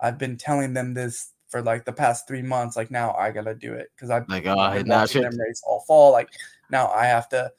[0.00, 2.76] I've been telling them this for like the past three months.
[2.76, 4.86] Like now I gotta do it because I've like oh, I've
[5.22, 6.12] them race all fall.
[6.12, 6.30] Like
[6.70, 7.52] now I have to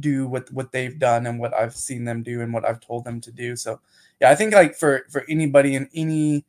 [0.00, 3.04] do what what they've done and what I've seen them do and what I've told
[3.04, 3.56] them to do.
[3.56, 3.80] So
[4.20, 6.44] yeah, I think like for for anybody in any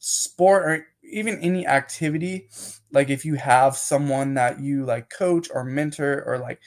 [0.00, 2.48] sport or even any activity,
[2.92, 6.60] like if you have someone that you like coach or mentor or like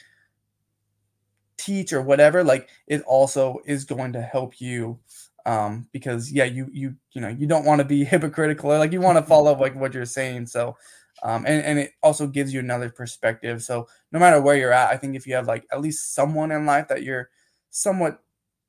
[1.56, 4.98] teach or whatever, like it also is going to help you
[5.46, 8.92] um because yeah you you you know you don't want to be hypocritical or like
[8.92, 10.76] you want to follow like what you're saying so
[11.22, 13.62] um, and, and it also gives you another perspective.
[13.62, 16.52] So no matter where you're at, I think if you have like at least someone
[16.52, 17.30] in life that you're
[17.70, 18.22] somewhat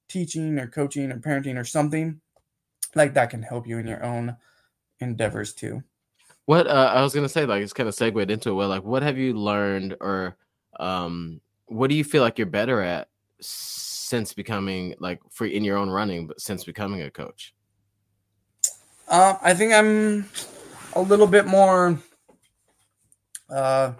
[0.07, 2.21] teaching or coaching or parenting or something,
[2.95, 4.35] like that can help you in your own
[4.99, 5.83] endeavors too.
[6.45, 8.53] What uh, I was gonna say, like it's kind of segued into it.
[8.53, 10.35] Well, like what have you learned, or
[10.79, 15.77] um, what do you feel like you're better at since becoming like for in your
[15.77, 17.53] own running, but since becoming a coach?
[19.07, 20.29] Um, I think I'm
[20.93, 21.99] a little bit more
[23.49, 23.93] uh,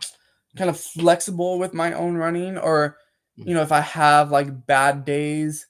[0.56, 2.98] kind of flexible with my own running or
[3.36, 5.68] you know if i have like bad days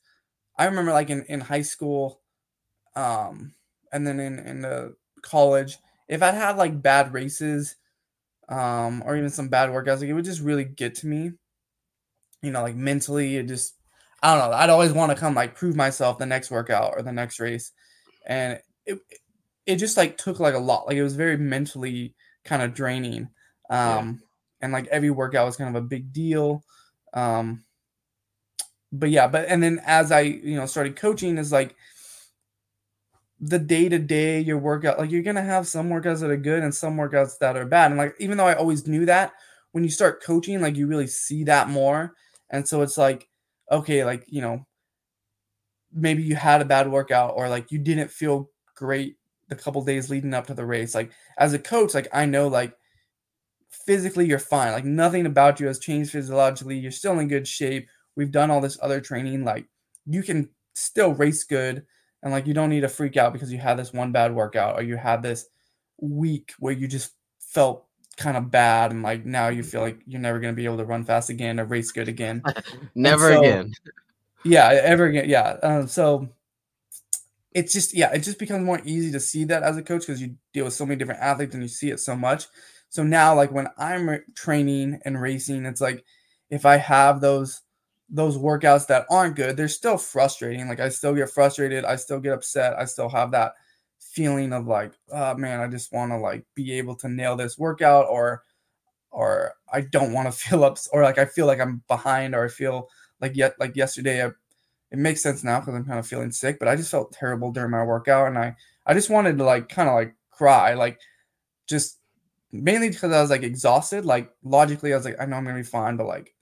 [0.57, 2.21] i remember like in, in high school
[2.95, 3.53] um
[3.91, 7.75] and then in in the college if I'd had like bad races
[8.47, 11.31] um or even some bad workouts like it would just really get to me
[12.41, 13.75] you know like mentally it just
[14.23, 17.03] i don't know i'd always want to come like prove myself the next workout or
[17.03, 17.71] the next race
[18.25, 18.97] and it
[19.67, 23.29] it just like took like a lot like it was very mentally kind of draining
[23.69, 24.13] um, yeah.
[24.61, 26.63] and like every workout was kind of a big deal.
[27.13, 27.63] Um,
[28.91, 31.75] but yeah, but and then as I you know started coaching is like
[33.41, 36.61] the day to day your workout like you're gonna have some workouts that are good
[36.61, 39.33] and some workouts that are bad and like even though I always knew that
[39.71, 42.13] when you start coaching like you really see that more
[42.49, 43.29] and so it's like
[43.71, 44.65] okay like you know
[45.93, 49.17] maybe you had a bad workout or like you didn't feel great
[49.47, 52.47] the couple days leading up to the race like as a coach like I know
[52.49, 52.75] like
[53.69, 54.71] physically you're fine.
[54.71, 56.77] Like nothing about you has changed physiologically.
[56.77, 57.87] You're still in good shape.
[58.15, 59.45] We've done all this other training.
[59.45, 59.65] Like
[60.05, 61.85] you can still race good
[62.23, 64.77] and like you don't need to freak out because you had this one bad workout
[64.77, 65.47] or you had this
[65.99, 67.85] week where you just felt
[68.17, 70.77] kind of bad and like now you feel like you're never going to be able
[70.77, 72.43] to run fast again or race good again.
[72.95, 73.73] never so, again.
[74.43, 75.29] Yeah, ever again.
[75.29, 75.57] Yeah.
[75.63, 76.29] Um, so
[77.53, 80.21] it's just yeah, it just becomes more easy to see that as a coach because
[80.21, 82.45] you deal with so many different athletes and you see it so much.
[82.89, 86.03] So now, like when I'm training and racing, it's like
[86.49, 87.61] if I have those
[88.09, 90.67] those workouts that aren't good, they're still frustrating.
[90.67, 93.53] Like I still get frustrated, I still get upset, I still have that
[93.99, 97.57] feeling of like, oh man, I just want to like be able to nail this
[97.57, 98.43] workout, or
[99.11, 102.45] or I don't want to feel up, or like I feel like I'm behind, or
[102.45, 102.89] I feel
[103.21, 104.25] like yet like yesterday.
[104.25, 104.31] I,
[104.91, 107.51] it makes sense now because I'm kind of feeling sick, but I just felt terrible
[107.51, 108.55] during my workout, and I
[108.85, 110.99] I just wanted to like kind of like cry, like
[111.67, 111.99] just
[112.51, 114.05] mainly because I was like exhausted.
[114.05, 116.33] Like logically, I was like, I know I'm gonna be fine, but like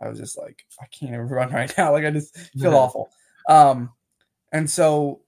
[0.00, 1.92] I was just like, I can't even run right now.
[1.92, 2.78] Like I just feel yeah.
[2.78, 3.10] awful.
[3.48, 3.90] Um,
[4.52, 5.20] and so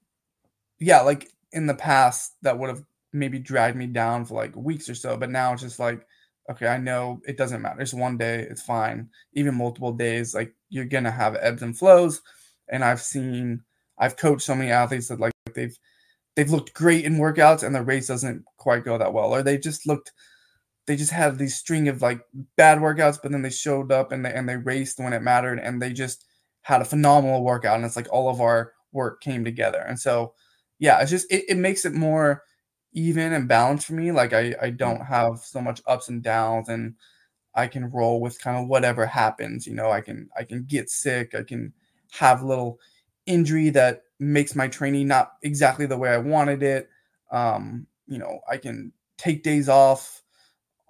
[0.78, 4.88] yeah, like in the past, that would have maybe dragged me down for like weeks
[4.88, 5.16] or so.
[5.16, 6.06] But now it's just like,
[6.50, 7.80] okay, I know it doesn't matter.
[7.80, 9.08] It's one day, it's fine.
[9.34, 12.22] Even multiple days, like you're gonna have ebbs and flows.
[12.68, 13.62] And I've seen,
[13.98, 15.76] I've coached so many athletes that like they've
[16.36, 19.58] they've looked great in workouts and the race doesn't quite go that well, or they
[19.58, 20.12] just looked
[20.88, 22.22] they just had these string of like
[22.56, 25.58] bad workouts, but then they showed up and they and they raced when it mattered
[25.58, 26.24] and they just
[26.62, 27.76] had a phenomenal workout.
[27.76, 29.84] And it's like all of our work came together.
[29.86, 30.32] And so
[30.78, 32.42] yeah, it's just it, it makes it more
[32.94, 34.12] even and balanced for me.
[34.12, 36.94] Like I, I don't have so much ups and downs and
[37.54, 39.66] I can roll with kind of whatever happens.
[39.66, 41.74] You know, I can I can get sick, I can
[42.12, 42.80] have little
[43.26, 46.88] injury that makes my training not exactly the way I wanted it.
[47.30, 50.22] Um, you know, I can take days off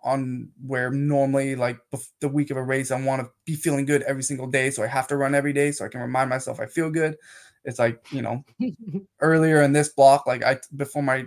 [0.04, 1.78] on where normally like
[2.20, 4.82] the week of a race I want to be feeling good every single day, so
[4.82, 7.16] I have to run every day so I can remind myself I feel good.
[7.64, 8.44] It's like you know,
[9.20, 11.26] earlier in this block, like I before my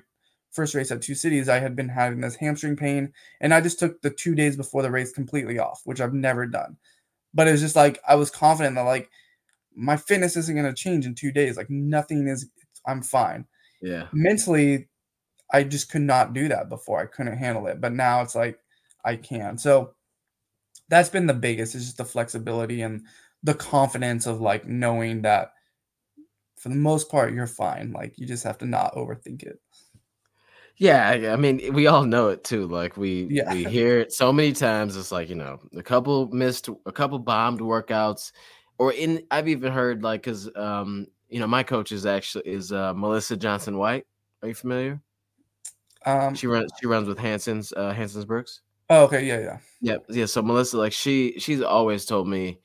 [0.51, 3.80] first race at Two Cities, I had been having this hamstring pain, and I just
[3.80, 6.78] took the two days before the race completely off, which I've never done.
[7.34, 9.09] But it was just like I was confident that like
[9.76, 11.57] my fitness isn't going to change in two days.
[11.57, 12.49] Like nothing is,
[12.86, 13.45] I'm fine.
[13.82, 14.88] yeah, mentally,
[15.51, 16.99] I just could not do that before.
[16.99, 18.59] I couldn't handle it, but now it's like
[19.04, 19.58] I can.
[19.58, 19.93] So
[20.89, 23.06] that's been the biggest is just the flexibility and
[23.43, 25.54] the confidence of like knowing that
[26.58, 27.91] for the most part you're fine.
[27.91, 29.60] Like you just have to not overthink it.
[30.78, 32.66] Yeah, I mean, we all know it too.
[32.68, 33.52] Like we Yeah.
[33.54, 34.95] we hear it so many times.
[34.97, 38.32] It's like you know, a couple missed, a couple bombed workouts,
[38.80, 39.24] or in.
[39.30, 43.38] I've even heard like because um you know my coach is actually is uh, Melissa
[43.38, 44.08] Johnson White.
[44.41, 45.02] Are you familiar?
[46.06, 48.62] Um, She runs she runs with Hanson's uh, Hanson's Brooks.
[48.91, 49.59] Oh, okay, yeah, yeah.
[49.81, 50.25] Yeah, yeah.
[50.27, 52.59] So Melissa, like she she's always told me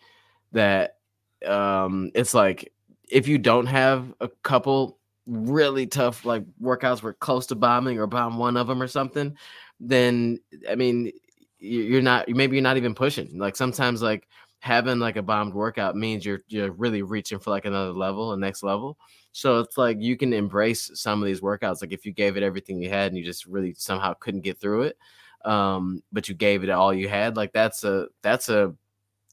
[0.52, 0.98] that
[1.46, 2.72] um it's like
[3.08, 8.06] if you don't have a couple really tough like workouts where close to bombing or
[8.08, 9.36] bomb one of them or something,
[9.80, 10.38] then
[10.70, 11.12] I mean
[11.58, 13.38] you- you're not maybe you're not even pushing.
[13.38, 14.28] Like sometimes like
[14.60, 18.38] having like a bombed workout means you're you're really reaching for like another level, a
[18.38, 18.98] next level.
[19.32, 21.82] So it's like you can embrace some of these workouts.
[21.82, 24.58] Like if you gave it everything you had and you just really somehow couldn't get
[24.60, 24.98] through it,
[25.44, 28.74] um, but you gave it all you had, like that's a that's a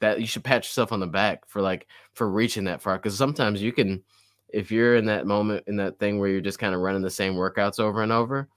[0.01, 2.97] that you should pat yourself on the back for like for reaching that far.
[2.97, 4.03] Because sometimes you can,
[4.49, 7.09] if you're in that moment in that thing where you're just kind of running the
[7.09, 8.49] same workouts over and over,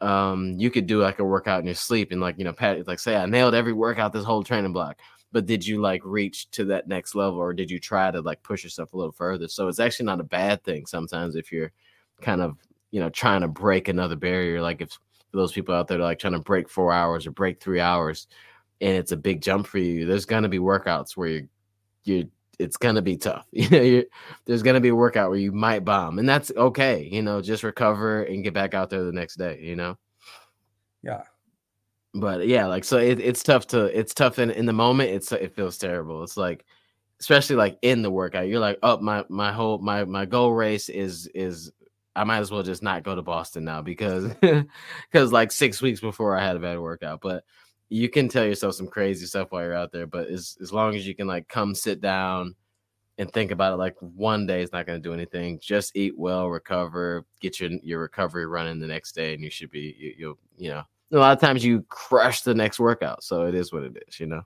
[0.00, 2.86] um, you could do like a workout in your sleep and like you know pat
[2.86, 4.98] like say I nailed every workout this whole training block.
[5.30, 8.42] But did you like reach to that next level, or did you try to like
[8.42, 9.46] push yourself a little further?
[9.46, 11.72] So it's actually not a bad thing sometimes if you're
[12.20, 12.56] kind of
[12.90, 14.60] you know trying to break another barrier.
[14.60, 14.98] Like if
[15.30, 18.28] for those people out there like trying to break four hours or break three hours,
[18.80, 21.48] and it's a big jump for you, there's gonna be workouts where you
[22.04, 23.46] you it's gonna be tough.
[23.52, 24.02] You know,
[24.44, 27.08] there's gonna be a workout where you might bomb, and that's okay.
[27.10, 29.60] You know, just recover and get back out there the next day.
[29.62, 29.96] You know,
[31.02, 31.22] Yeah.
[32.14, 35.10] but yeah, like so it, it's tough to it's tough in in the moment.
[35.10, 36.22] It's it feels terrible.
[36.22, 36.64] It's like
[37.20, 40.88] especially like in the workout, you're like, oh my my whole my my goal race
[40.88, 41.70] is is
[42.16, 46.00] I might as well just not go to Boston now because because like six weeks
[46.00, 47.20] before I had a bad workout.
[47.20, 47.44] But
[47.88, 50.06] you can tell yourself some crazy stuff while you're out there.
[50.06, 52.54] But as as long as you can like come sit down
[53.18, 55.58] and think about it, like one day is not going to do anything.
[55.60, 59.70] Just eat well, recover, get your your recovery running the next day, and you should
[59.70, 60.82] be you, you'll you know
[61.12, 63.24] a lot of times you crush the next workout.
[63.24, 64.42] So it is what it is, you know.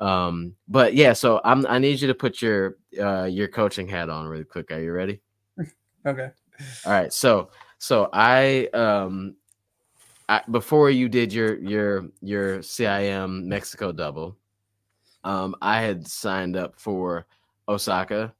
[0.00, 4.10] Um, but yeah, so I'm I need you to put your uh your coaching hat
[4.10, 4.70] on really quick.
[4.70, 5.20] Are you ready?
[6.06, 6.30] Okay.
[6.84, 7.12] All right.
[7.12, 9.36] So so I um
[10.28, 14.36] I, before you did your your your CIM Mexico double,
[15.24, 17.26] um I had signed up for
[17.68, 18.34] Osaka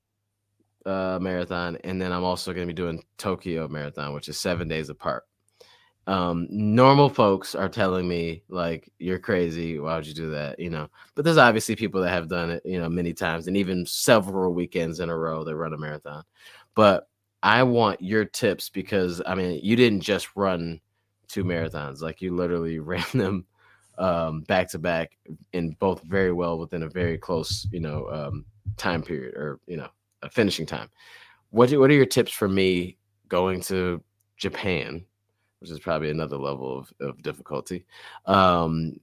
[0.87, 4.69] uh marathon and then I'm also going to be doing Tokyo marathon which is 7
[4.69, 5.25] days apart.
[6.07, 10.71] Um normal folks are telling me like you're crazy, why would you do that, you
[10.71, 10.89] know?
[11.15, 14.55] But there's obviously people that have done it, you know, many times and even several
[14.55, 16.25] weekends in a row they run a marathon.
[16.75, 17.09] But
[17.43, 20.81] I want your tips because I mean, you didn't just run
[21.29, 23.47] two marathons, like you literally ran them
[23.99, 25.17] um, back to back
[25.53, 28.45] in both very well within a very close, you know, um,
[28.77, 29.89] time period or you know,
[30.23, 30.91] a finishing time.
[31.51, 32.97] What do, what are your tips for me
[33.29, 34.03] going to
[34.37, 35.05] Japan,
[35.61, 37.87] which is probably another level of, of difficulty,
[38.27, 38.95] um,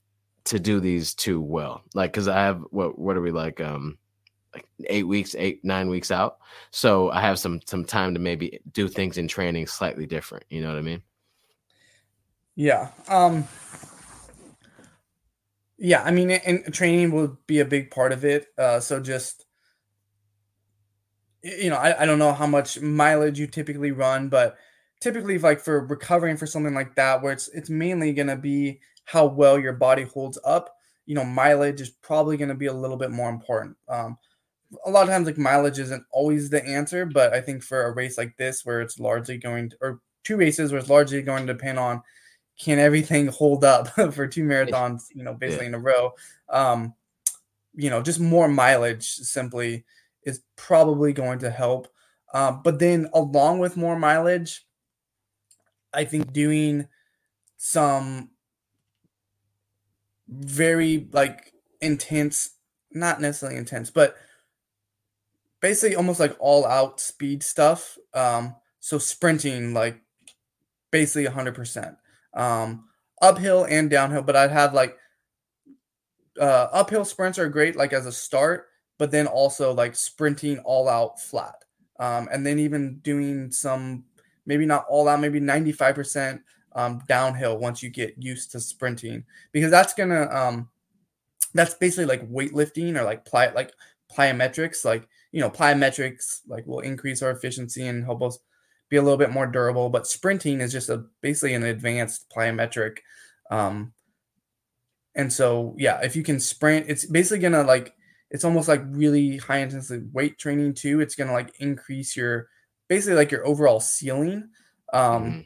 [0.46, 1.82] to do these two well?
[1.94, 3.62] Like, because I have what what are we like?
[3.62, 3.98] Um,
[4.56, 6.38] like eight weeks, eight nine weeks out.
[6.72, 10.46] So I have some some time to maybe do things in training slightly different.
[10.50, 11.04] You know what I mean?
[12.56, 12.90] Yeah.
[13.08, 13.48] Um
[15.78, 18.48] yeah, I mean and training will be a big part of it.
[18.58, 19.46] Uh so just
[21.44, 24.58] you know, I, I don't know how much mileage you typically run, but
[25.02, 29.26] typically like for recovering for something like that where it's it's mainly gonna be how
[29.26, 30.74] well your body holds up,
[31.06, 33.76] you know, mileage is probably gonna be a little bit more important.
[33.90, 34.18] Um
[34.86, 37.92] a lot of times like mileage isn't always the answer, but I think for a
[37.94, 41.46] race like this where it's largely going to, or two races where it's largely going
[41.48, 42.02] to depend on
[42.58, 46.14] can everything hold up for two marathons, you know, basically in a row.
[46.50, 46.94] Um,
[47.74, 49.84] you know, just more mileage simply
[50.24, 51.88] is probably going to help.
[52.34, 54.66] Um, but then along with more mileage,
[55.94, 56.88] I think doing
[57.58, 58.32] some
[60.28, 62.52] very like intense,
[62.92, 64.16] not necessarily intense, but
[65.66, 67.98] basically almost like all out speed stuff.
[68.14, 70.00] Um, so sprinting like
[70.92, 71.96] basically 100%.
[72.36, 72.84] Um,
[73.20, 74.96] uphill and downhill, but I'd have like
[76.40, 78.68] uh, uphill sprints are great like as a start,
[79.00, 81.56] but then also like sprinting all out flat.
[82.00, 84.06] Um, and then even doing some
[84.46, 86.42] maybe not all out, maybe 95%
[86.76, 90.70] um, downhill once you get used to sprinting because that's gonna um,
[91.56, 93.72] that's basically like weightlifting or like ply like
[94.16, 98.40] plyometrics like you know plyometrics like will increase our efficiency and help us
[98.90, 99.90] be a little bit more durable.
[99.90, 103.00] But sprinting is just a basically an advanced plyometric.
[103.52, 103.92] Um,
[105.14, 107.94] and so yeah, if you can sprint, it's basically gonna like
[108.32, 111.02] it's almost like really high intensity weight training too.
[111.02, 112.48] It's gonna like increase your
[112.88, 114.48] basically like your overall ceiling.
[114.94, 115.40] Um, mm-hmm.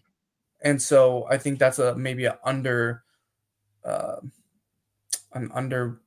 [0.61, 3.01] and so I think that's a maybe a under
[3.83, 4.17] uh,
[5.33, 5.99] an under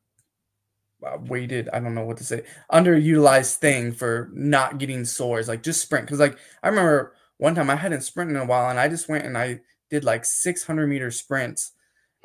[1.22, 2.42] weighted i don't know what to say
[2.72, 7.70] underutilized thing for not getting sores like just sprint because like i remember one time
[7.70, 9.58] i hadn't sprinted in a while and i just went and i
[9.90, 11.72] did like 600 meter sprints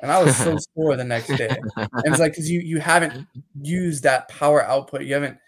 [0.00, 3.26] and i was so sore the next day and it's like because you you haven't
[3.60, 5.38] used that power output you haven't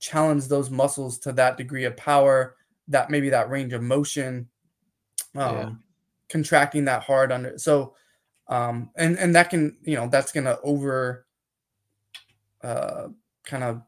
[0.00, 2.56] challenged those muscles to that degree of power
[2.88, 4.48] that maybe that range of motion
[5.36, 5.70] um yeah.
[6.28, 7.94] contracting that hard under so
[8.48, 11.26] um and and that can you know that's gonna over
[12.62, 13.08] uh,
[13.44, 13.82] kind of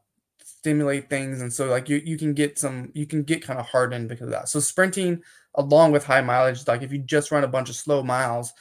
[0.60, 1.40] stimulate things.
[1.40, 4.26] And so like you you can get some you can get kind of hardened because
[4.26, 4.48] of that.
[4.48, 5.22] So sprinting
[5.54, 8.52] along with high mileage like if you just run a bunch of slow miles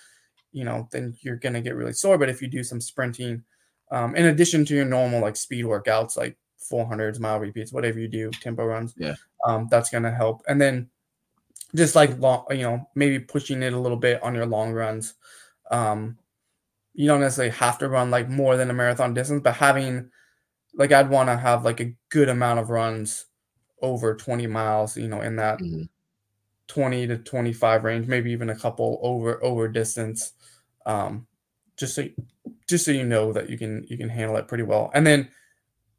[0.52, 2.18] you know then you're going to get really sore.
[2.18, 3.44] But if you do some sprinting
[3.92, 6.38] um, in addition to your normal like speed workouts like
[6.72, 9.16] 400s mile repeats whatever you do tempo runs yeah.
[9.46, 10.42] um, that's going to help.
[10.48, 10.90] And then
[11.76, 15.16] just like long you know maybe pushing it a little bit on your long runs
[15.70, 16.18] um,
[17.00, 20.10] you don't necessarily have to run like more than a marathon distance, but having
[20.74, 23.28] like I'd want to have like a good amount of runs
[23.82, 25.84] over 20 miles, you know, in that mm-hmm.
[26.68, 30.34] 20 to 25 range, maybe even a couple over over distance.
[30.86, 31.26] Um,
[31.78, 32.04] just so
[32.68, 34.92] just so you know that you can you can handle it pretty well.
[34.94, 35.30] And then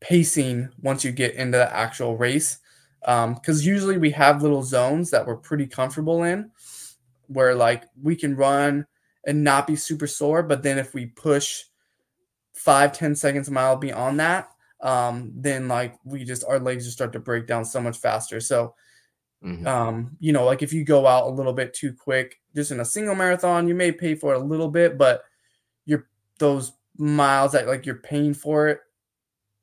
[0.00, 2.58] pacing once you get into the actual race.
[3.06, 6.50] Um, because usually we have little zones that we're pretty comfortable in
[7.28, 8.84] where like we can run
[9.26, 10.42] and not be super sore.
[10.42, 11.62] But then if we push
[12.54, 14.50] five, 10 seconds a mile beyond that,
[14.80, 18.40] um, then like we just our legs just start to break down so much faster.
[18.40, 18.74] So
[19.44, 19.66] mm-hmm.
[19.66, 22.80] um, you know, like if you go out a little bit too quick, just in
[22.80, 25.22] a single marathon, you may pay for it a little bit, but
[25.84, 26.08] you're
[26.38, 28.80] those miles that like you're paying for it,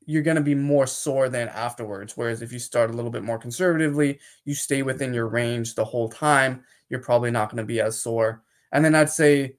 [0.06, 2.16] you're gonna be more sore than afterwards.
[2.16, 5.86] Whereas if you start a little bit more conservatively, you stay within your range the
[5.86, 8.44] whole time, you're probably not gonna be as sore.
[8.72, 9.56] And then I'd say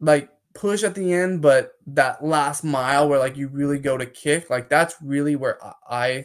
[0.00, 4.06] like push at the end, but that last mile where like you really go to
[4.06, 6.24] kick, like that's really where I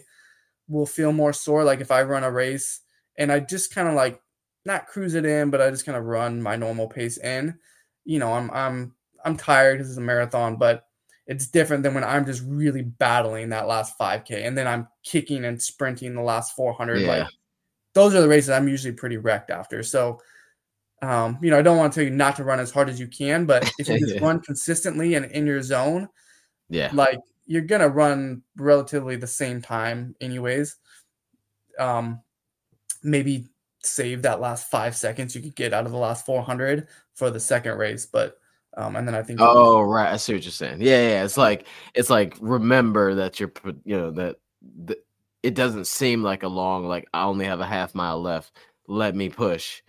[0.67, 1.63] will feel more sore.
[1.63, 2.81] Like if I run a race
[3.17, 4.21] and I just kind of like
[4.65, 7.57] not cruise it in, but I just kind of run my normal pace in.
[8.05, 8.93] You know, I'm I'm
[9.25, 10.85] I'm tired because it's a marathon, but
[11.27, 15.45] it's different than when I'm just really battling that last 5K and then I'm kicking
[15.45, 17.01] and sprinting the last 400.
[17.01, 17.07] Yeah.
[17.07, 17.27] Like
[17.93, 19.83] those are the races I'm usually pretty wrecked after.
[19.83, 20.19] So
[21.01, 22.99] um, you know, I don't want to tell you not to run as hard as
[22.99, 24.21] you can, but if you just yeah.
[24.25, 26.09] run consistently and in your zone,
[26.69, 30.75] yeah, like you're gonna run relatively the same time, anyways.
[31.77, 32.21] Um,
[33.01, 33.47] maybe
[33.81, 37.39] save that last five seconds you could get out of the last 400 for the
[37.39, 38.37] second race, but
[38.75, 39.39] um, and then I think.
[39.41, 40.81] Oh right, I see what you're saying.
[40.81, 41.23] Yeah, yeah.
[41.23, 43.51] It's like it's like remember that you're
[43.83, 44.35] you know that
[44.85, 44.97] the,
[45.43, 48.51] it doesn't seem like a long like I only have a half mile left.
[48.87, 49.81] Let me push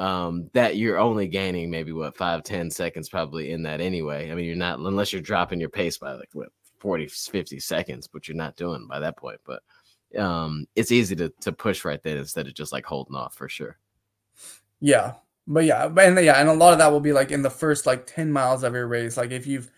[0.00, 4.30] um, that you're only gaining maybe what five, 10 seconds probably in that anyway.
[4.30, 6.48] I mean, you're not, unless you're dropping your pace by like what
[6.78, 9.40] 40, 50 seconds, but you're not doing by that point.
[9.44, 9.62] But
[10.18, 13.46] um, it's easy to, to push right then instead of just like holding off for
[13.46, 13.78] sure.
[14.80, 15.16] Yeah.
[15.46, 17.84] But yeah, and yeah, and a lot of that will be like in the first
[17.84, 19.18] like 10 miles of your race.
[19.18, 19.70] Like if you've,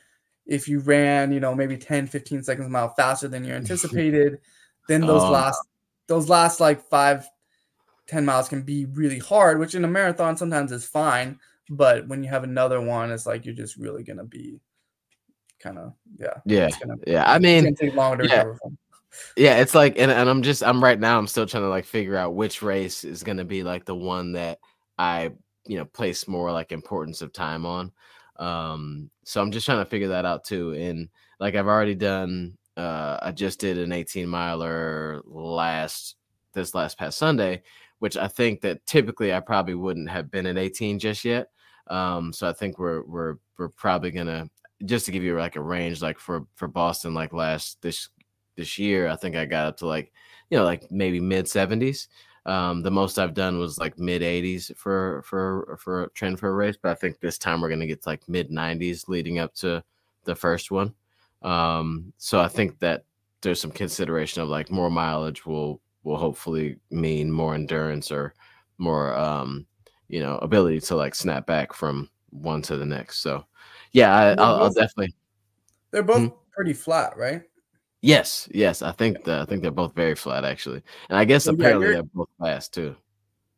[0.47, 4.39] if you ran, you know, maybe 10, 15 seconds a mile faster than you anticipated,
[4.87, 5.61] then those um, last,
[6.07, 7.29] those last like five,
[8.09, 11.39] 10 miles can be really hard, which in a marathon sometimes is fine.
[11.71, 14.61] But when you have another one, it's like you're just really going to be
[15.61, 16.35] kind of, yeah.
[16.45, 16.69] Yeah.
[16.81, 17.31] Gonna, yeah.
[17.31, 18.45] I mean, take longer yeah.
[19.37, 21.85] Yeah, it's like, and, and I'm just, I'm right now, I'm still trying to like
[21.85, 24.59] figure out which race is going to be like the one that
[24.99, 25.33] I,
[25.67, 27.93] you know, place more like importance of time on.
[28.37, 30.73] Um, so I'm just trying to figure that out too.
[30.73, 31.09] And
[31.39, 36.17] like I've already done, uh, I just did an 18 miler last,
[36.55, 37.63] this last past Sunday,
[38.03, 41.51] which I think that typically I probably wouldn't have been at 18 just yet.
[41.87, 44.51] Um, so I think we're we're we're probably gonna
[44.85, 48.09] just to give you like a range, like for for Boston, like last this
[48.57, 50.13] this year, I think I got up to like
[50.51, 52.09] you know like maybe mid 70s.
[52.45, 56.49] Um, the most I've done was like mid 80s for for for a trend for
[56.49, 59.39] a race, but I think this time we're gonna get to like mid 90s leading
[59.39, 59.85] up to
[60.25, 60.93] the first one.
[61.43, 63.05] Um, so I think that
[63.43, 68.35] there's some consideration of like more mileage will will hopefully mean more endurance or
[68.79, 69.67] more um
[70.09, 73.21] you know ability to like snap back from one to the next.
[73.21, 73.45] So
[73.93, 75.15] yeah I, will definitely
[75.91, 76.37] they're both hmm?
[76.53, 77.43] pretty flat right?
[78.01, 80.83] Yes yes i think the, i think they're both very flat actually.
[81.09, 82.97] And i guess apparently yeah, they're both fast too.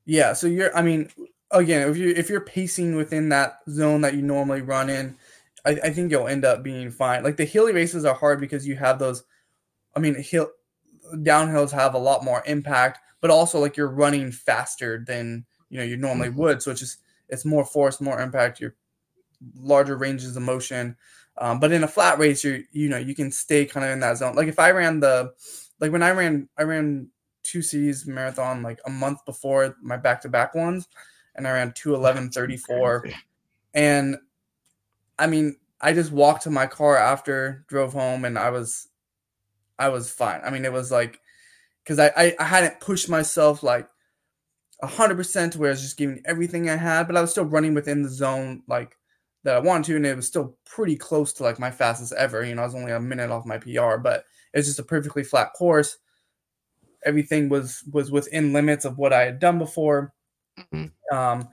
[0.06, 1.08] Yeah, so you're I mean,
[1.50, 5.16] again, if you if you're pacing within that zone that you normally run in,
[5.64, 7.24] I, I think you'll end up being fine.
[7.24, 9.24] Like the hilly races are hard because you have those
[9.96, 10.50] I mean, hill
[11.22, 15.84] downhills have a lot more impact, but also like you're running faster than you know
[15.84, 16.40] you normally mm-hmm.
[16.40, 16.62] would.
[16.62, 18.74] So it's just it's more force, more impact, your
[19.56, 20.96] larger ranges of motion.
[21.36, 24.00] Um, but in a flat race, you you know you can stay kind of in
[24.00, 24.34] that zone.
[24.34, 25.32] Like if I ran the
[25.80, 27.08] like when I ran I ran
[27.42, 30.88] two cities marathon like a month before my back to back ones,
[31.34, 33.06] and I ran two eleven thirty four,
[33.74, 34.16] and
[35.18, 38.88] I mean I just walked to my car after drove home and I was
[39.78, 40.40] I was fine.
[40.44, 41.20] I mean it was like
[41.82, 43.88] because I, I I hadn't pushed myself like
[44.82, 47.74] hundred percent where I was just giving everything I had, but I was still running
[47.74, 48.96] within the zone like
[49.44, 52.44] that I wanted to, and it was still pretty close to like my fastest ever.
[52.44, 55.22] You know, I was only a minute off my PR, but it's just a perfectly
[55.22, 55.98] flat course.
[57.04, 60.14] Everything was was within limits of what I had done before,
[60.58, 61.16] mm-hmm.
[61.16, 61.48] um,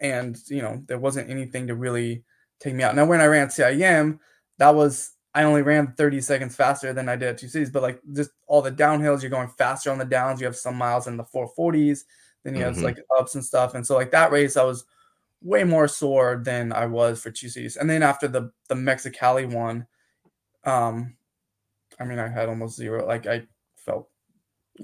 [0.00, 2.24] and you know there wasn't anything to really
[2.60, 2.94] take me out.
[2.94, 4.18] Now when I ran CIM,
[4.58, 7.82] that was I only ran 30 seconds faster than I did at two cities, but
[7.82, 10.40] like just all the downhills, you're going faster on the downs.
[10.40, 12.04] You have some miles in the 440s
[12.46, 12.82] then you mm-hmm.
[12.82, 13.74] like ups and stuff.
[13.74, 14.84] And so like that race, I was
[15.42, 17.76] way more sore than I was for two cities.
[17.76, 19.86] And then after the the Mexicali one,
[20.62, 21.16] um,
[21.98, 23.04] I mean I had almost zero.
[23.04, 23.42] Like I
[23.74, 24.08] felt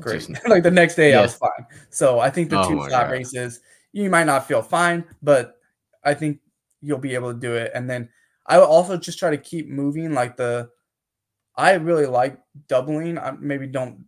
[0.01, 0.29] great.
[0.49, 1.21] like the next day yeah.
[1.21, 1.67] I was fine.
[1.91, 3.61] So I think the oh two flat races,
[3.93, 5.55] you might not feel fine, but
[6.03, 6.41] I think
[6.81, 7.71] you'll be able to do it.
[7.77, 8.09] And then
[8.47, 10.13] I will also just try to keep moving.
[10.13, 10.71] Like the,
[11.57, 12.39] I really like
[12.69, 13.19] doubling.
[13.19, 14.05] I maybe don't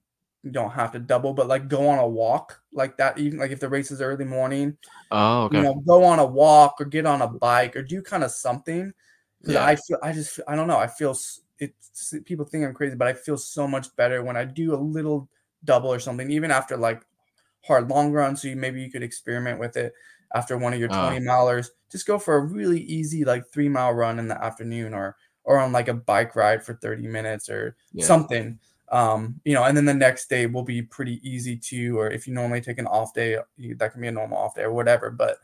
[0.50, 3.18] don't have to double, but like go on a walk like that.
[3.18, 4.76] Even like if the race is early morning,
[5.10, 5.56] oh, okay.
[5.56, 8.30] you know, go on a walk or get on a bike or do kind of
[8.30, 8.92] something.
[9.40, 9.66] Because yeah.
[9.66, 11.16] I feel, I just, I don't know, I feel
[11.58, 14.76] it's people think I'm crazy, but I feel so much better when I do a
[14.76, 15.28] little
[15.64, 17.02] double or something, even after like
[17.62, 18.42] hard long runs.
[18.42, 19.94] So you, maybe you could experiment with it
[20.34, 21.68] after one of your 20 uh, milers.
[21.90, 25.58] Just go for a really easy like three mile run in the afternoon or or
[25.58, 28.04] on like a bike ride for 30 minutes or yeah.
[28.04, 28.58] something
[28.94, 31.98] um, you know, and then the next day will be pretty easy too.
[31.98, 33.38] or if you normally take an off day,
[33.76, 35.10] that can be a normal off day or whatever.
[35.10, 35.38] But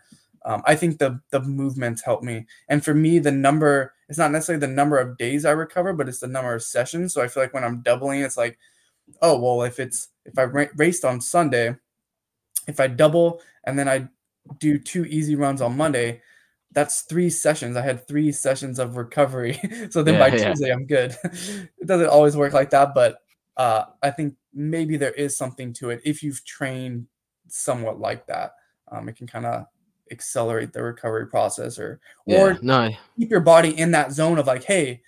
[0.44, 4.30] um, I think the the movements help me, and for me, the number it's not
[4.30, 7.12] necessarily the number of days I recover, but it's the number of sessions.
[7.12, 8.58] So I feel like when I'm doubling, it's like,
[9.20, 11.74] oh well, if it's if I raced on Sunday,
[12.68, 14.08] if I double and then I
[14.58, 16.22] do two easy runs on Monday,
[16.72, 17.76] that's three sessions.
[17.76, 19.60] I had three sessions of recovery.
[19.90, 20.48] so then yeah, by yeah.
[20.48, 21.16] Tuesday, I'm good.
[21.24, 23.18] it doesn't always work like that, but
[23.56, 27.06] uh, I think maybe there is something to it if you've trained
[27.48, 28.52] somewhat like that.
[28.90, 29.66] Um, it can kind of
[30.10, 32.90] accelerate the recovery process or yeah, or no.
[33.18, 35.02] keep your body in that zone of like, hey,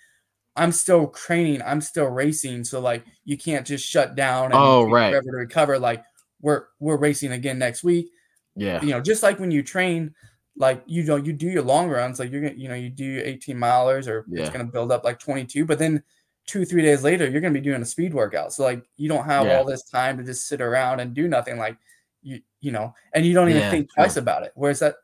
[0.55, 4.83] I'm still training, I'm still racing, so like you can't just shut down and oh
[4.83, 5.79] right forever to recover.
[5.79, 6.03] Like
[6.41, 8.11] we're we're racing again next week.
[8.55, 10.13] Yeah, you know, just like when you train,
[10.55, 13.21] like you know, you do your long runs, like you're gonna, you know, you do
[13.23, 14.41] 18 milers or yeah.
[14.41, 16.03] it's gonna build up like 22, but then
[16.45, 19.07] two three days later you're going to be doing a speed workout so like you
[19.07, 19.57] don't have yeah.
[19.57, 21.77] all this time to just sit around and do nothing like
[22.21, 24.95] you you know and you don't even yeah, think twice about it whereas that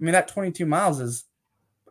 [0.00, 1.24] i mean that 22 miles is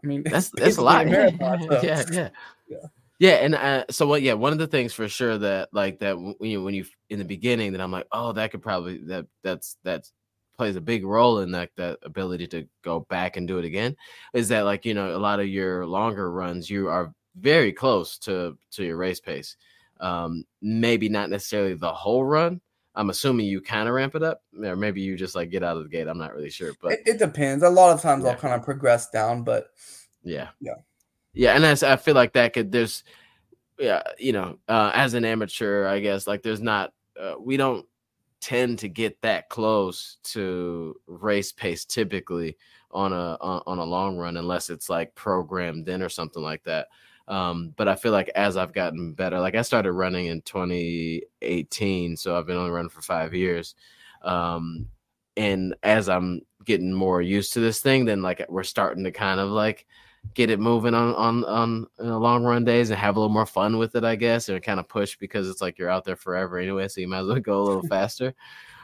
[0.03, 1.81] i mean that's that's a lot marathon, so.
[1.81, 2.29] yeah yeah
[2.69, 2.77] yeah
[3.19, 6.17] yeah and uh, so what yeah one of the things for sure that like that
[6.19, 9.25] when you when you in the beginning that i'm like oh that could probably that
[9.43, 10.11] that's that's
[10.57, 13.95] plays a big role in that that ability to go back and do it again
[14.33, 18.17] is that like you know a lot of your longer runs you are very close
[18.19, 19.55] to to your race pace.
[19.99, 22.61] Um, maybe not necessarily the whole run.
[22.95, 25.77] I'm assuming you kind of ramp it up, or maybe you just like get out
[25.77, 26.07] of the gate.
[26.07, 27.63] I'm not really sure, but it, it depends.
[27.63, 28.31] A lot of times yeah.
[28.31, 29.67] I'll kind of progress down, but
[30.23, 30.73] yeah, yeah,
[31.33, 31.55] yeah.
[31.55, 33.03] And I, I feel like that could there's,
[33.77, 37.85] yeah, you know, uh, as an amateur, I guess like there's not uh, we don't
[38.41, 42.57] tend to get that close to race pace typically
[42.91, 46.87] on a on, a long run unless it's like programmed in or something like that.
[47.27, 52.15] Um, but I feel like as I've gotten better, like I started running in 2018,
[52.15, 53.75] so I've been only running for five years.
[54.21, 54.87] Um,
[55.35, 59.39] and as I'm getting more used to this thing, then like we're starting to kind
[59.39, 59.85] of like
[60.33, 63.77] get it moving on on on long run days and have a little more fun
[63.77, 66.57] with it, I guess, and kind of push because it's like you're out there forever
[66.57, 68.33] anyway, so you might as well go a little faster.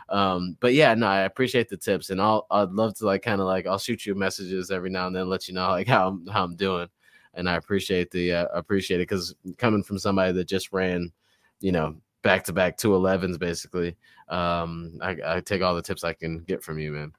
[0.09, 3.41] Um, but yeah, no, I appreciate the tips, and I'll I'd love to like kind
[3.41, 6.09] of like I'll shoot you messages every now and then, let you know like how
[6.09, 6.89] I'm how I'm doing
[7.33, 11.11] and I appreciate the uh, appreciate it because coming from somebody that just ran,
[11.59, 13.95] you know, back to back two elevens basically,
[14.29, 17.11] um, I, I take all the tips I can get from you, man.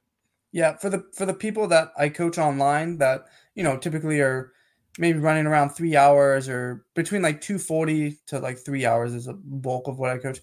[0.55, 3.25] Yeah, for the for the people that I coach online that
[3.57, 4.53] you know typically are
[5.01, 9.33] maybe running around three hours or between like 240 to like three hours is a
[9.35, 10.39] bulk of what I coach.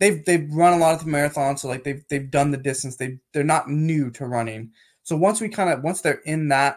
[0.00, 2.96] they've they've run a lot of the marathons, so like they've they've done the distance.
[2.96, 4.72] They they're not new to running.
[5.02, 6.76] So once we kind of once they're in that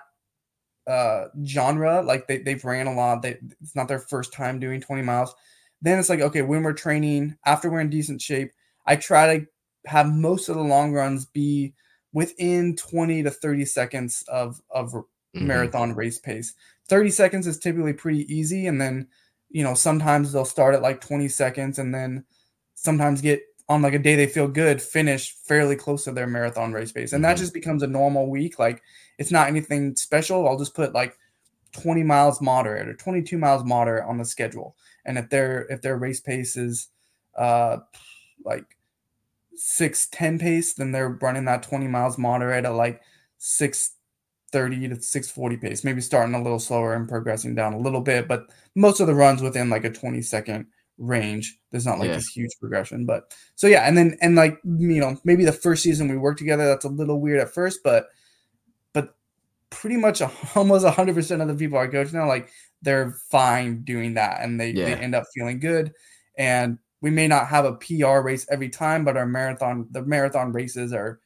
[0.87, 3.21] uh genre, like they they've ran a lot.
[3.21, 5.35] They it's not their first time doing 20 miles.
[5.81, 8.51] Then it's like okay, when we're training after we're in decent shape,
[8.85, 9.45] I try to
[9.85, 11.73] have most of the long runs be
[12.13, 15.47] within 20 to 30 seconds of of mm-hmm.
[15.47, 16.53] marathon race pace.
[16.89, 19.07] 30 seconds is typically pretty easy and then
[19.49, 22.23] you know sometimes they'll start at like 20 seconds and then
[22.75, 26.71] sometimes get on like a day they feel good finish fairly close to their marathon
[26.71, 27.31] race pace and mm-hmm.
[27.31, 28.81] that just becomes a normal week like
[29.17, 31.17] it's not anything special i'll just put like
[31.73, 34.75] 20 miles moderate or 22 miles moderate on the schedule
[35.05, 36.87] and if their if their race pace is
[37.37, 37.77] uh
[38.45, 38.76] like
[39.59, 43.01] 610 pace then they're running that 20 miles moderate at like
[43.37, 48.27] 630 to 640 pace maybe starting a little slower and progressing down a little bit
[48.27, 50.67] but most of the runs within like a 20 second
[50.97, 51.59] range.
[51.71, 52.15] There's not like yeah.
[52.15, 55.83] this huge progression, but so yeah, and then and like you know maybe the first
[55.83, 58.07] season we worked together that's a little weird at first, but
[58.93, 59.15] but
[59.69, 62.49] pretty much a, almost hundred percent of the people I coach now like
[62.81, 64.85] they're fine doing that and they, yeah.
[64.85, 65.93] they end up feeling good
[66.37, 70.51] and we may not have a PR race every time, but our marathon the marathon
[70.51, 71.19] races are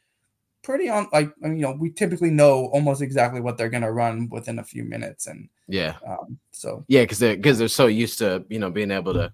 [0.63, 4.59] pretty on like you know we typically know almost exactly what they're gonna run within
[4.59, 8.45] a few minutes and yeah um, so yeah because they're because they're so used to
[8.47, 9.33] you know being able to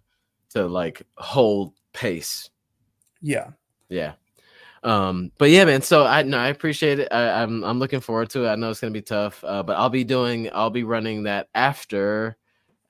[0.49, 2.49] to like hold pace.
[3.21, 3.51] Yeah.
[3.89, 4.13] Yeah.
[4.83, 5.81] Um, but yeah, man.
[5.81, 7.07] So I no, I appreciate it.
[7.11, 8.49] I, am I'm, I'm looking forward to it.
[8.49, 11.47] I know it's gonna be tough, uh, but I'll be doing I'll be running that
[11.55, 12.37] after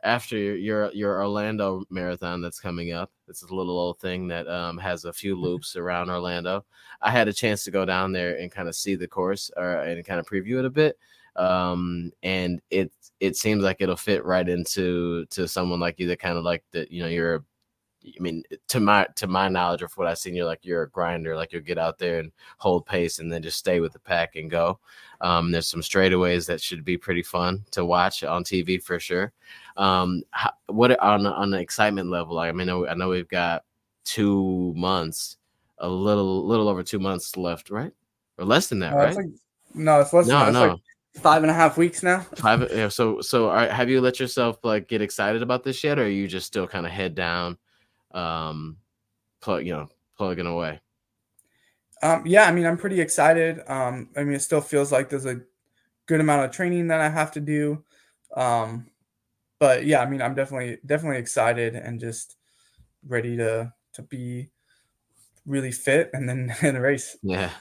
[0.03, 3.11] after your your Orlando marathon that's coming up.
[3.27, 5.43] It's a little old thing that um, has a few mm-hmm.
[5.43, 6.65] loops around Orlando.
[7.01, 9.81] I had a chance to go down there and kind of see the course or
[9.81, 10.97] and kind of preview it a bit.
[11.35, 16.19] Um, and it it seems like it'll fit right into to someone like you that
[16.19, 17.43] kind of like that you know you're
[18.17, 20.89] I mean, to my to my knowledge of what I've seen, you're like you're a
[20.89, 21.35] grinder.
[21.35, 24.35] Like you'll get out there and hold pace, and then just stay with the pack
[24.35, 24.79] and go.
[25.21, 29.33] Um, there's some straightaways that should be pretty fun to watch on TV for sure.
[29.75, 32.39] Um, how, what on on the excitement level?
[32.39, 33.63] I mean, I know, we've got
[34.05, 35.37] two months,
[35.79, 37.91] a little little over two months left, right?
[38.37, 39.15] Or less than that, right?
[39.15, 39.25] Like,
[39.73, 40.27] no, it's less.
[40.27, 40.59] No, than that.
[40.59, 40.67] no.
[40.73, 40.81] Like
[41.17, 42.19] five and a half weeks now.
[42.35, 42.69] Five.
[42.71, 42.89] Yeah.
[42.89, 46.07] So, so are, have you let yourself like get excited about this yet, or are
[46.07, 47.57] you just still kind of head down?
[48.11, 48.77] Um,
[49.41, 50.81] plug, you know, plugging away?
[52.01, 53.61] Um, yeah, I mean, I'm pretty excited.
[53.67, 55.41] Um, I mean, it still feels like there's a
[56.05, 57.83] good amount of training that I have to do.
[58.35, 58.87] Um,
[59.59, 62.37] but yeah, I mean, I'm definitely definitely excited and just
[63.05, 64.49] ready to to be
[65.45, 67.17] really fit and then in the race.
[67.23, 67.51] Yeah.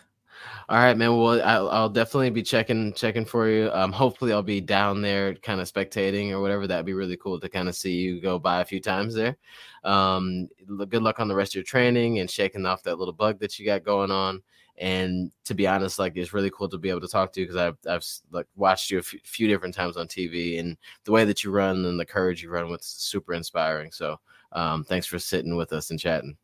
[0.69, 1.17] All right, man.
[1.17, 3.71] Well, I'll, I'll, definitely be checking checking for you.
[3.73, 6.67] Um, hopefully, I'll be down there, kind of spectating or whatever.
[6.67, 9.37] That'd be really cool to kind of see you go by a few times there.
[9.85, 10.49] Um,
[10.89, 13.59] good luck on the rest of your training and shaking off that little bug that
[13.59, 14.43] you got going on.
[14.79, 17.47] And to be honest, like it's really cool to be able to talk to you
[17.47, 21.13] because I've I've like watched you a f- few different times on TV, and the
[21.13, 23.93] way that you run and the courage you run with is super inspiring.
[23.93, 24.19] So,
[24.53, 26.37] um, thanks for sitting with us and chatting.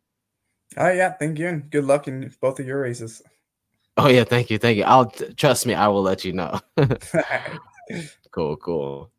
[0.76, 3.22] Oh yeah, thank you, and good luck in both of your races.
[3.98, 4.84] Oh yeah, thank you, thank you.
[4.84, 5.74] I'll trust me.
[5.74, 6.60] I will let you know.
[8.30, 9.10] cool, cool.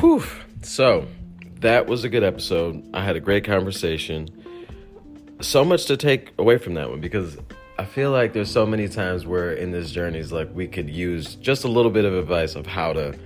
[0.00, 0.24] Whew.
[0.62, 1.06] So
[1.60, 2.82] that was a good episode.
[2.92, 4.28] I had a great conversation.
[5.40, 7.38] So much to take away from that one because
[7.78, 10.90] I feel like there's so many times where in this journey is like we could
[10.90, 13.16] use just a little bit of advice of how to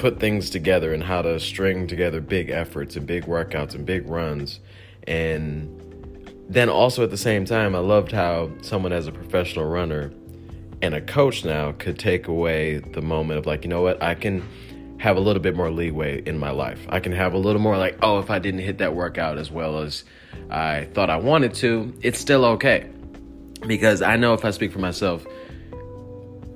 [0.00, 4.08] put things together and how to string together big efforts and big workouts and big
[4.08, 4.58] runs.
[5.06, 5.78] And
[6.48, 10.10] then also at the same time, I loved how someone as a professional runner
[10.80, 14.14] and a coach now could take away the moment of like, you know what, I
[14.14, 14.42] can
[14.98, 16.80] have a little bit more leeway in my life.
[16.88, 19.50] I can have a little more like, oh, if I didn't hit that workout as
[19.50, 20.04] well as
[20.50, 22.88] I thought I wanted to, it's still okay.
[23.66, 25.26] Because I know if I speak for myself,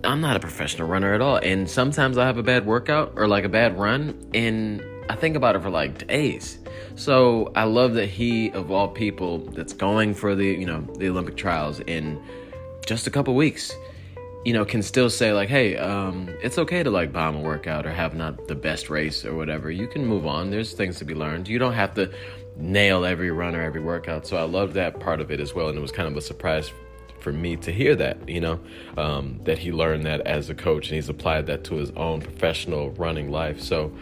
[0.05, 1.37] I'm not a professional runner at all.
[1.37, 5.37] And sometimes I have a bad workout or like a bad run, and I think
[5.37, 6.59] about it for like days.
[6.97, 11.09] So I love that he, of all people, that's going for the you know the
[11.09, 12.23] Olympic trials in
[12.87, 13.73] just a couple weeks,
[14.45, 17.87] you know, can still say like, hey, um, it's okay to like bomb a workout
[17.87, 19.71] or have not the best race or whatever.
[19.71, 20.51] You can move on.
[20.51, 21.49] There's things to be learned.
[21.49, 22.13] You don't have to
[22.57, 24.27] nail every run or every workout.
[24.27, 26.21] So I love that part of it as well, and it was kind of a
[26.21, 26.71] surprise
[27.25, 28.61] for me to hear that, you know,
[28.97, 32.21] um, that he learned that as a coach and he's applied that to his own
[32.21, 33.61] professional running life.
[33.61, 33.93] So,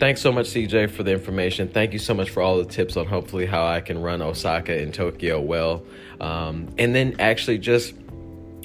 [0.00, 1.68] thanks so much, CJ, for the information.
[1.68, 4.76] Thank you so much for all the tips on hopefully how I can run Osaka
[4.82, 5.84] and Tokyo well.
[6.20, 7.94] Um, and then actually just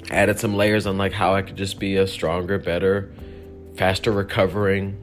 [0.10, 3.12] added some layers on like how I could just be a stronger, better,
[3.76, 4.98] faster recovering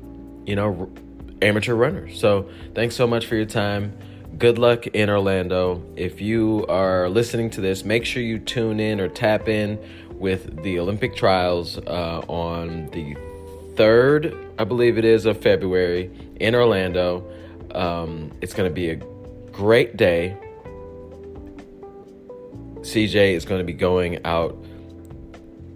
[0.47, 0.91] you know,
[1.41, 2.11] amateur runner.
[2.11, 3.97] So thanks so much for your time.
[4.43, 5.81] Good luck in Orlando.
[5.95, 9.79] If you are listening to this, make sure you tune in or tap in
[10.11, 13.15] with the Olympic trials uh, on the
[13.77, 16.11] 3rd, I believe it is, of February
[16.41, 17.25] in Orlando.
[17.73, 18.97] Um, it's going to be a
[19.53, 20.37] great day.
[22.81, 24.57] CJ is going to be going out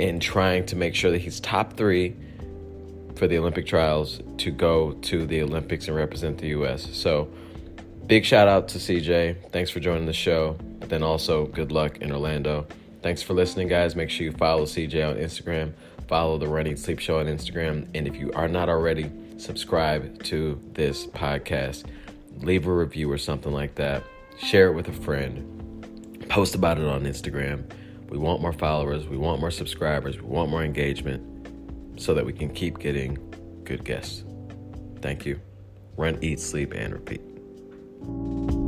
[0.00, 2.16] and trying to make sure that he's top three
[3.14, 6.88] for the Olympic trials to go to the Olympics and represent the U.S.
[6.96, 7.28] So,
[8.06, 9.50] big shout out to CJ.
[9.50, 10.56] Thanks for joining the show.
[10.80, 12.66] Then also, good luck in Orlando.
[13.02, 13.96] Thanks for listening, guys.
[13.96, 15.72] Make sure you follow CJ on Instagram,
[16.08, 20.60] follow the Running Sleep Show on Instagram, and if you are not already, subscribe to
[20.72, 21.84] this podcast.
[22.38, 24.02] Leave a review or something like that.
[24.38, 26.28] Share it with a friend.
[26.28, 27.64] Post about it on Instagram.
[28.08, 29.06] We want more followers.
[29.06, 30.20] We want more subscribers.
[30.20, 33.18] We want more engagement so that we can keep getting
[33.64, 34.24] good guests.
[35.00, 35.40] Thank you.
[35.96, 37.25] Run, eat, sleep, and repeat.
[38.06, 38.65] Thank you.